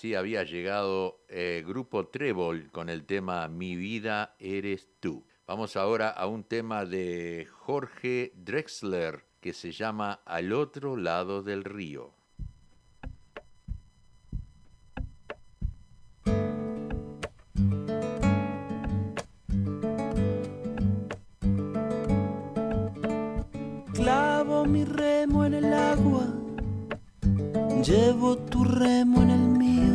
Así 0.05 0.13
había 0.13 0.43
llegado 0.43 1.23
eh, 1.29 1.63
Grupo 1.65 2.07
Trébol 2.07 2.69
con 2.71 2.89
el 2.89 3.05
tema 3.05 3.47
Mi 3.47 3.75
vida 3.75 4.35
eres 4.37 4.87
tú. 4.99 5.25
Vamos 5.47 5.75
ahora 5.75 6.09
a 6.09 6.27
un 6.27 6.43
tema 6.43 6.85
de 6.85 7.47
Jorge 7.51 8.31
Drexler 8.35 9.23
que 9.41 9.51
se 9.53 9.71
llama 9.71 10.21
Al 10.25 10.53
otro 10.53 10.95
lado 10.95 11.41
del 11.41 11.63
río. 11.63 12.13
Clavo 23.93 24.65
mi 24.65 24.85
remo 24.85 25.45
en 25.45 25.55
el 25.55 25.73
agua, 25.73 26.27
llevo 27.83 28.37
tu 28.37 28.63
remo 28.63 29.23
en 29.23 29.29
el 29.31 29.39
mío. 29.39 29.94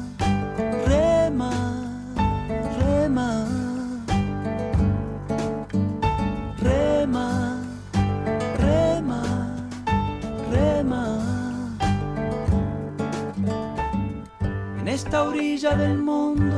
esta 15.11 15.23
orilla 15.23 15.75
del 15.75 15.97
mundo, 15.97 16.55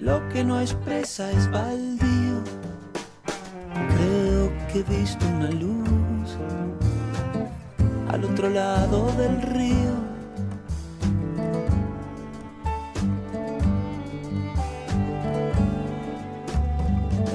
lo 0.00 0.26
que 0.30 0.42
no 0.42 0.58
expresa 0.58 1.30
es 1.32 1.50
baldío. 1.50 2.42
Creo 3.94 4.50
que 4.68 4.78
he 4.78 4.98
visto 4.98 5.26
una 5.26 5.50
luz 5.50 6.38
al 8.08 8.24
otro 8.24 8.48
lado 8.48 9.12
del 9.18 9.42
río. 9.42 9.92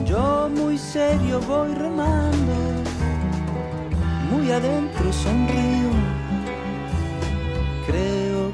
Yo 0.04 0.50
muy 0.50 0.80
serio 0.80 1.40
voy 1.42 1.76
remando, 1.76 2.56
muy 4.32 4.52
adentro 4.52 5.14
sonrío. 5.14 5.93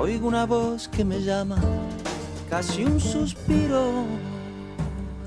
Oigo 0.00 0.28
una 0.28 0.46
voz 0.46 0.86
que 0.86 1.04
me 1.04 1.20
llama, 1.20 1.58
casi 2.48 2.84
un 2.84 3.00
suspiro. 3.00 4.04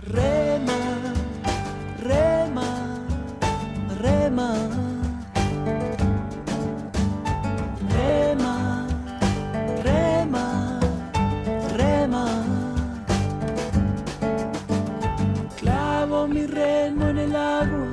Rema, 0.02 0.80
rema, 2.00 2.70
rema. 4.00 4.54
Rema, 7.98 8.88
rema, 9.84 10.80
rema. 11.76 12.26
Clavo 15.60 16.30
mi 16.30 16.46
remo 16.46 17.08
en 17.10 17.18
el 17.18 17.36
agua, 17.36 17.88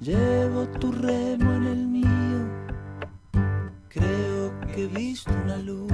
llevo 0.00 0.66
tu 0.80 0.90
remo 0.90 1.52
en 1.52 1.66
el 1.66 1.87
he 4.78 4.86
visto 4.86 5.32
una 5.32 5.56
luz 5.56 5.92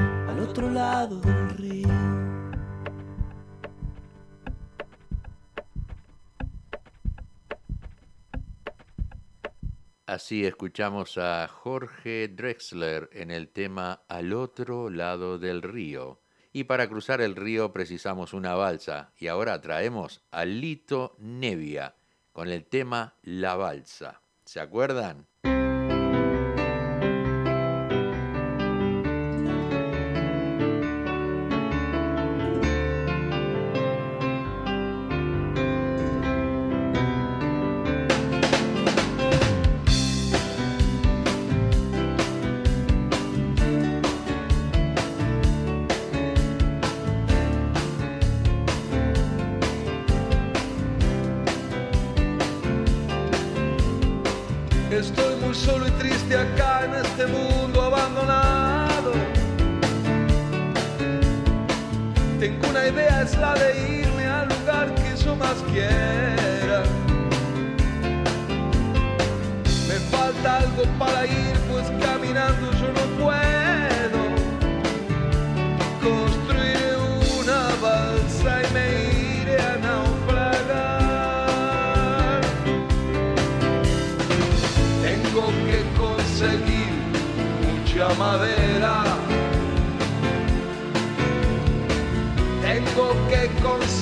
al 0.00 0.40
otro 0.40 0.70
lado 0.70 1.20
del 1.20 1.50
río. 1.50 1.88
Así 10.06 10.46
escuchamos 10.46 11.18
a 11.18 11.46
Jorge 11.48 12.28
Drexler 12.28 13.10
en 13.12 13.30
el 13.30 13.50
tema 13.50 14.04
Al 14.08 14.32
otro 14.32 14.88
lado 14.88 15.38
del 15.38 15.60
río. 15.60 16.22
Y 16.54 16.64
para 16.64 16.88
cruzar 16.88 17.20
el 17.20 17.36
río 17.36 17.74
precisamos 17.74 18.32
una 18.32 18.54
balsa. 18.54 19.12
Y 19.18 19.26
ahora 19.26 19.60
traemos 19.60 20.22
a 20.30 20.46
Lito 20.46 21.14
Nevia 21.18 21.96
con 22.32 22.48
el 22.48 22.64
tema 22.64 23.18
La 23.22 23.56
balsa. 23.56 24.22
¿Se 24.46 24.60
acuerdan? 24.60 25.27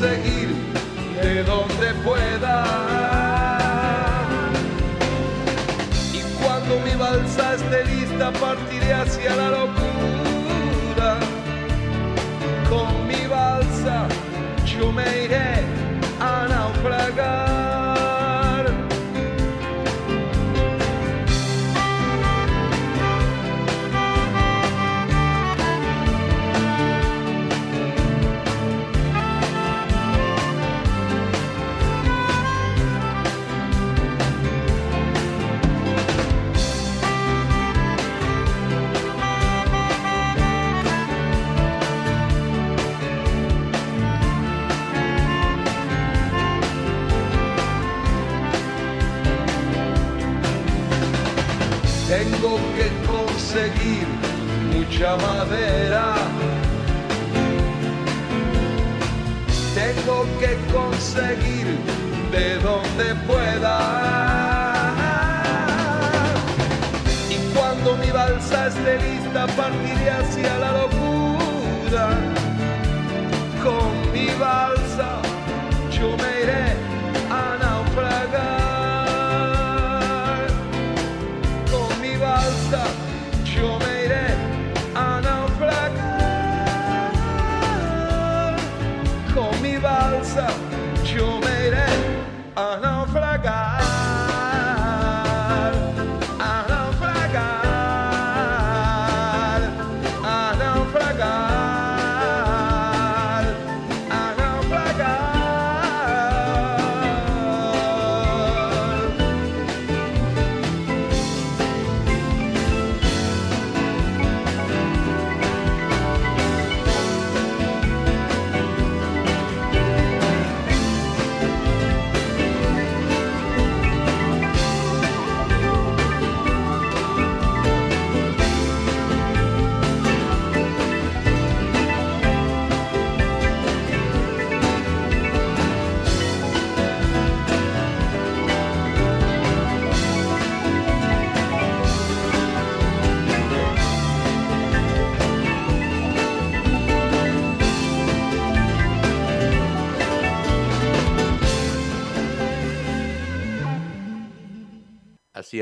De 0.07 1.43
donde 1.43 1.95
pueda. 2.05 2.65
Y 6.13 6.21
cuando 6.43 6.79
mi 6.81 6.95
balsa 6.95 7.55
esté 7.55 7.85
lista, 7.85 8.31
partiré 8.33 8.95
hacia 8.95 9.35
la 9.35 9.51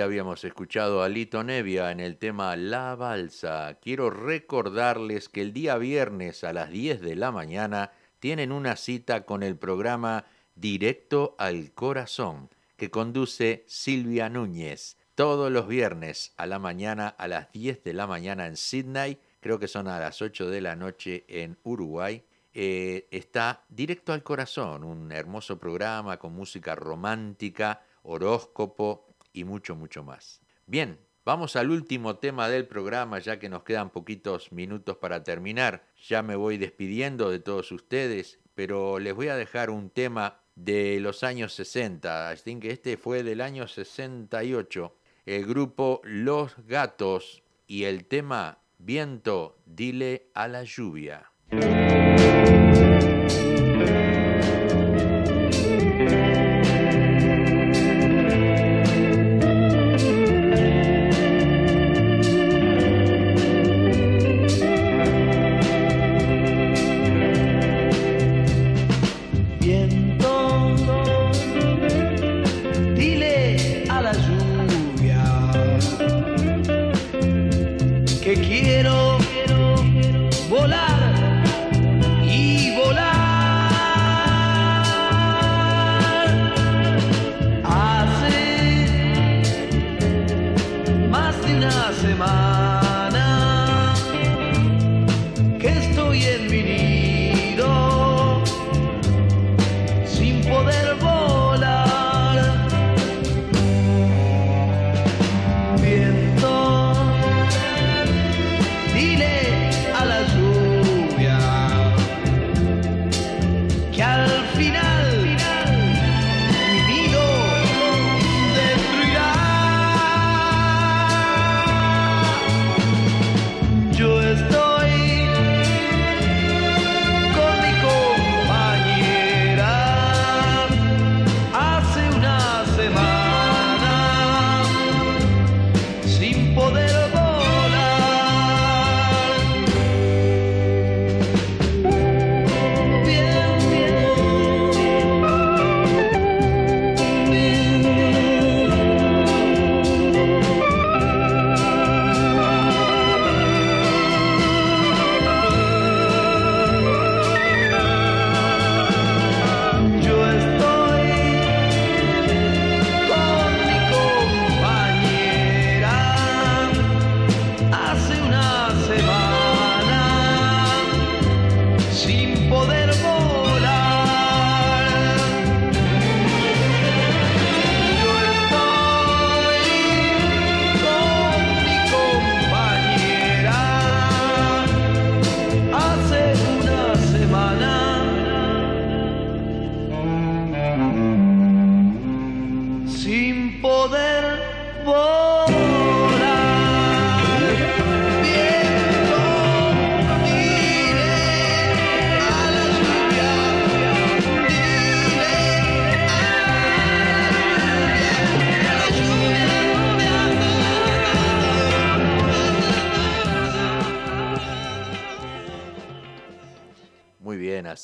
Habíamos 0.00 0.44
escuchado 0.44 1.02
a 1.02 1.08
Lito 1.08 1.44
Nevia 1.44 1.90
en 1.90 2.00
el 2.00 2.16
tema 2.16 2.56
La 2.56 2.96
Balsa. 2.96 3.78
Quiero 3.80 4.10
recordarles 4.10 5.28
que 5.28 5.42
el 5.42 5.52
día 5.52 5.76
viernes 5.76 6.42
a 6.42 6.52
las 6.52 6.70
10 6.70 7.00
de 7.00 7.16
la 7.16 7.30
mañana 7.30 7.92
tienen 8.18 8.50
una 8.50 8.76
cita 8.76 9.24
con 9.24 9.42
el 9.42 9.56
programa 9.56 10.24
Directo 10.56 11.34
al 11.38 11.72
Corazón, 11.72 12.50
que 12.76 12.90
conduce 12.90 13.64
Silvia 13.66 14.28
Núñez. 14.28 14.96
Todos 15.14 15.52
los 15.52 15.68
viernes 15.68 16.32
a 16.36 16.46
la 16.46 16.58
mañana, 16.58 17.08
a 17.08 17.28
las 17.28 17.52
10 17.52 17.84
de 17.84 17.92
la 17.92 18.06
mañana 18.06 18.46
en 18.46 18.56
Sydney, 18.56 19.18
creo 19.40 19.58
que 19.58 19.68
son 19.68 19.86
a 19.86 20.00
las 20.00 20.22
8 20.22 20.50
de 20.50 20.60
la 20.60 20.76
noche 20.76 21.24
en 21.28 21.58
Uruguay, 21.62 22.24
eh, 22.52 23.06
está 23.10 23.64
Directo 23.68 24.12
al 24.12 24.22
Corazón, 24.22 24.84
un 24.84 25.12
hermoso 25.12 25.58
programa 25.58 26.18
con 26.18 26.32
música 26.34 26.74
romántica, 26.74 27.82
horóscopo 28.04 29.03
y 29.34 29.44
mucho, 29.44 29.76
mucho 29.76 30.02
más. 30.02 30.40
Bien, 30.66 30.98
vamos 31.26 31.56
al 31.56 31.70
último 31.70 32.16
tema 32.16 32.48
del 32.48 32.66
programa, 32.66 33.18
ya 33.18 33.38
que 33.38 33.50
nos 33.50 33.64
quedan 33.64 33.90
poquitos 33.90 34.50
minutos 34.52 34.96
para 34.96 35.22
terminar. 35.22 35.84
Ya 36.08 36.22
me 36.22 36.36
voy 36.36 36.56
despidiendo 36.56 37.30
de 37.30 37.40
todos 37.40 37.70
ustedes, 37.70 38.38
pero 38.54 38.98
les 38.98 39.12
voy 39.12 39.28
a 39.28 39.36
dejar 39.36 39.68
un 39.68 39.90
tema 39.90 40.40
de 40.54 41.00
los 41.00 41.22
años 41.22 41.52
60. 41.52 42.30
Así 42.30 42.58
que 42.60 42.70
este 42.70 42.96
fue 42.96 43.22
del 43.22 43.42
año 43.42 43.68
68. 43.68 44.96
El 45.26 45.44
grupo 45.44 46.00
Los 46.04 46.56
Gatos 46.66 47.42
y 47.66 47.84
el 47.84 48.06
tema 48.06 48.58
Viento, 48.78 49.56
dile 49.66 50.30
a 50.34 50.48
la 50.48 50.64
lluvia. 50.64 51.30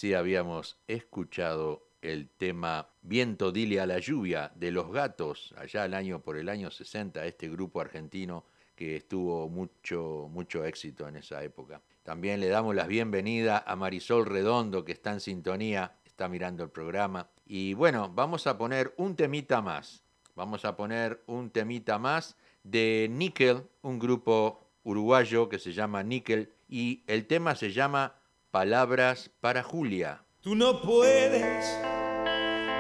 Así 0.00 0.14
habíamos 0.14 0.78
escuchado 0.88 1.90
el 2.00 2.30
tema 2.30 2.88
Viento 3.02 3.52
dile 3.52 3.80
a 3.80 3.86
la 3.86 3.98
lluvia 3.98 4.50
de 4.54 4.70
los 4.70 4.90
gatos, 4.90 5.54
allá 5.58 5.84
el 5.84 5.92
año 5.92 6.22
por 6.22 6.38
el 6.38 6.48
año 6.48 6.70
60, 6.70 7.26
este 7.26 7.50
grupo 7.50 7.82
argentino 7.82 8.46
que 8.74 8.96
estuvo 8.96 9.50
mucho, 9.50 10.26
mucho 10.30 10.64
éxito 10.64 11.06
en 11.06 11.16
esa 11.16 11.44
época. 11.44 11.82
También 12.02 12.40
le 12.40 12.48
damos 12.48 12.74
la 12.74 12.86
bienvenida 12.86 13.62
a 13.66 13.76
Marisol 13.76 14.24
Redondo, 14.24 14.86
que 14.86 14.92
está 14.92 15.12
en 15.12 15.20
sintonía, 15.20 15.92
está 16.06 16.30
mirando 16.30 16.64
el 16.64 16.70
programa. 16.70 17.28
Y 17.44 17.74
bueno, 17.74 18.08
vamos 18.08 18.46
a 18.46 18.56
poner 18.56 18.94
un 18.96 19.16
temita 19.16 19.60
más. 19.60 20.02
Vamos 20.34 20.64
a 20.64 20.78
poner 20.78 21.22
un 21.26 21.50
temita 21.50 21.98
más 21.98 22.38
de 22.64 23.06
Nickel, 23.10 23.64
un 23.82 23.98
grupo 23.98 24.66
uruguayo 24.82 25.50
que 25.50 25.58
se 25.58 25.74
llama 25.74 26.02
Nickel, 26.02 26.50
y 26.70 27.02
el 27.06 27.26
tema 27.26 27.54
se 27.54 27.70
llama 27.70 28.14
Palabras 28.50 29.30
para 29.40 29.62
Julia. 29.62 30.24
Tú 30.40 30.56
no 30.56 30.82
puedes 30.82 31.64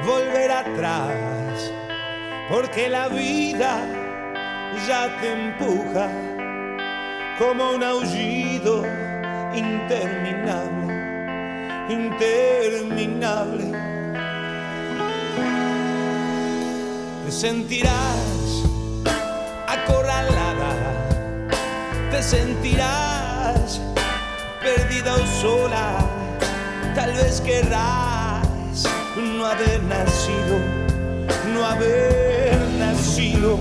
volver 0.04 0.50
atrás, 0.50 1.70
porque 2.50 2.88
la 2.88 3.06
vida 3.06 3.78
ya 4.88 5.16
te 5.20 5.30
empuja 5.30 6.10
como 7.38 7.70
un 7.70 7.84
aullido 7.84 8.84
interminable, 9.54 10.92
interminable. 11.88 13.70
Te 17.26 17.30
sentirás 17.30 18.64
acorralada, 19.68 20.74
te 22.10 22.20
sentirás 22.24 23.80
perdida 24.60 25.14
o 25.14 25.26
sola, 25.26 25.98
tal 26.94 27.12
vez 27.14 27.40
querrás 27.40 28.46
no 29.16 29.46
haber 29.46 29.82
nacido, 29.82 30.58
no 31.52 31.64
haber 31.64 32.58
nacido. 32.78 33.58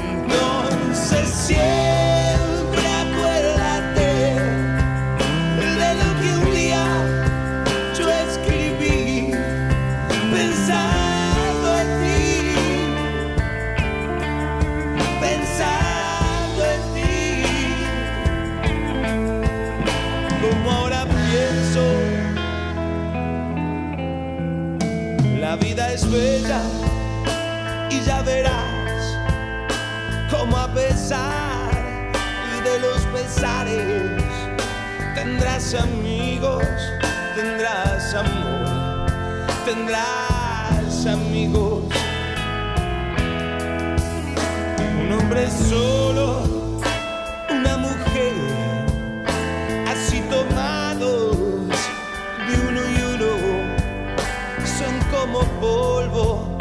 Entonces 0.00 1.28
siempre 1.28 2.01
y 26.14 28.00
ya 28.04 28.20
verás 28.20 29.16
cómo 30.30 30.58
a 30.58 30.70
pesar 30.74 31.72
de 32.62 32.78
los 32.80 33.00
pesares 33.06 34.22
tendrás 35.14 35.74
amigos, 35.74 36.64
tendrás 37.34 38.14
amor, 38.14 39.06
tendrás 39.64 41.06
amigos. 41.06 41.84
Un 45.00 45.12
hombre 45.12 45.48
solo, 45.48 46.42
polvo, 55.62 56.51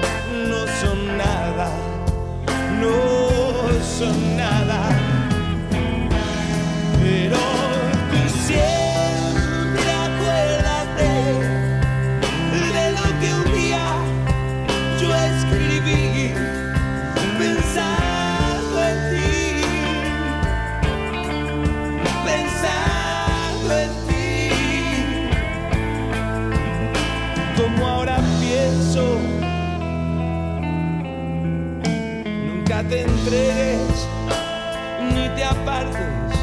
ni 33.32 35.30
te 35.36 35.44
apartes 35.44 36.36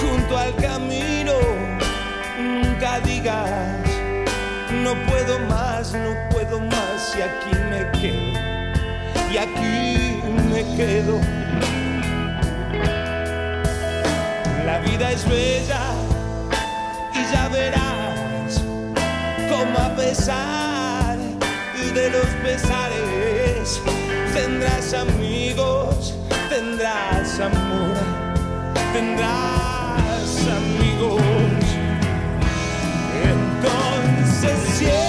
junto 0.00 0.36
al 0.36 0.52
camino, 0.56 1.34
nunca 2.36 2.98
digas, 3.00 3.48
no 4.82 4.94
puedo 5.06 5.38
más, 5.48 5.92
no 5.92 6.14
puedo 6.30 6.58
más, 6.58 7.14
y 7.16 7.22
aquí 7.22 7.56
me 7.70 7.90
quedo, 8.00 9.32
y 9.32 9.36
aquí 9.36 10.20
me 10.52 10.76
quedo. 10.76 11.20
La 14.66 14.80
vida 14.80 15.12
es 15.12 15.28
bella 15.28 15.80
y 17.14 17.32
ya 17.32 17.48
verás 17.50 18.62
cómo 19.48 19.78
a 19.78 19.94
pesar 19.94 21.16
de 21.94 22.10
los 22.10 22.26
pesares 22.42 23.80
tendrás 24.34 24.92
amigos, 24.94 25.83
tendrás 26.54 27.40
amor, 27.40 27.96
tendrás 28.92 30.46
amigos. 30.46 31.20
Entonces 33.24 34.58
siempre 34.76 35.03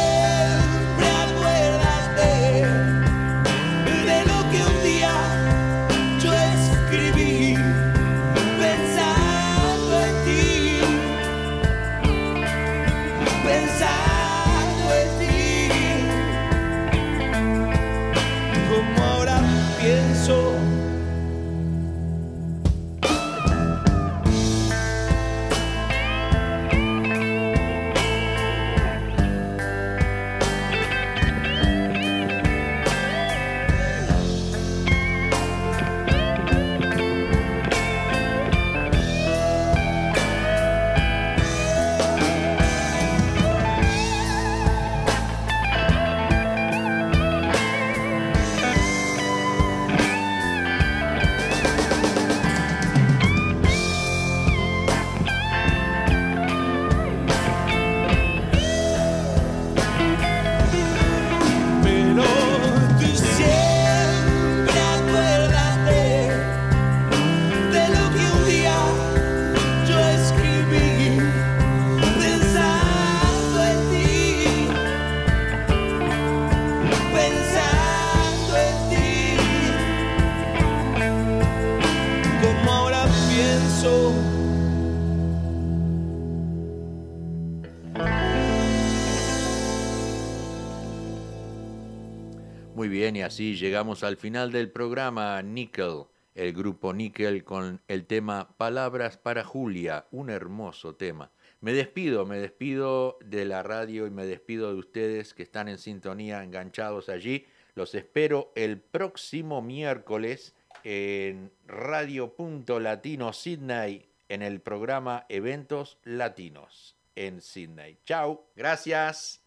así 93.25 93.55
llegamos 93.55 94.03
al 94.03 94.17
final 94.17 94.51
del 94.51 94.69
programa 94.69 95.41
Nickel, 95.41 96.03
el 96.35 96.53
grupo 96.53 96.93
Nickel 96.93 97.43
con 97.43 97.81
el 97.87 98.05
tema 98.05 98.55
Palabras 98.57 99.17
para 99.17 99.43
Julia, 99.43 100.05
un 100.11 100.29
hermoso 100.29 100.95
tema. 100.95 101.31
Me 101.59 101.73
despido, 101.73 102.25
me 102.25 102.37
despido 102.37 103.17
de 103.25 103.45
la 103.45 103.63
radio 103.63 104.05
y 104.05 104.11
me 104.11 104.27
despido 104.27 104.71
de 104.71 104.79
ustedes 104.79 105.33
que 105.33 105.41
están 105.41 105.67
en 105.67 105.79
sintonía, 105.79 106.43
enganchados 106.43 107.09
allí. 107.09 107.47
Los 107.73 107.95
espero 107.95 108.51
el 108.55 108.79
próximo 108.79 109.61
miércoles 109.63 110.53
en 110.83 111.51
Radio 111.65 112.35
Punto 112.35 112.79
Latino 112.79 113.33
Sydney 113.33 114.07
en 114.29 114.43
el 114.43 114.61
programa 114.61 115.25
Eventos 115.29 115.97
Latinos 116.03 116.95
en 117.15 117.41
Sydney. 117.41 117.97
Chao, 118.05 118.47
gracias. 118.55 119.44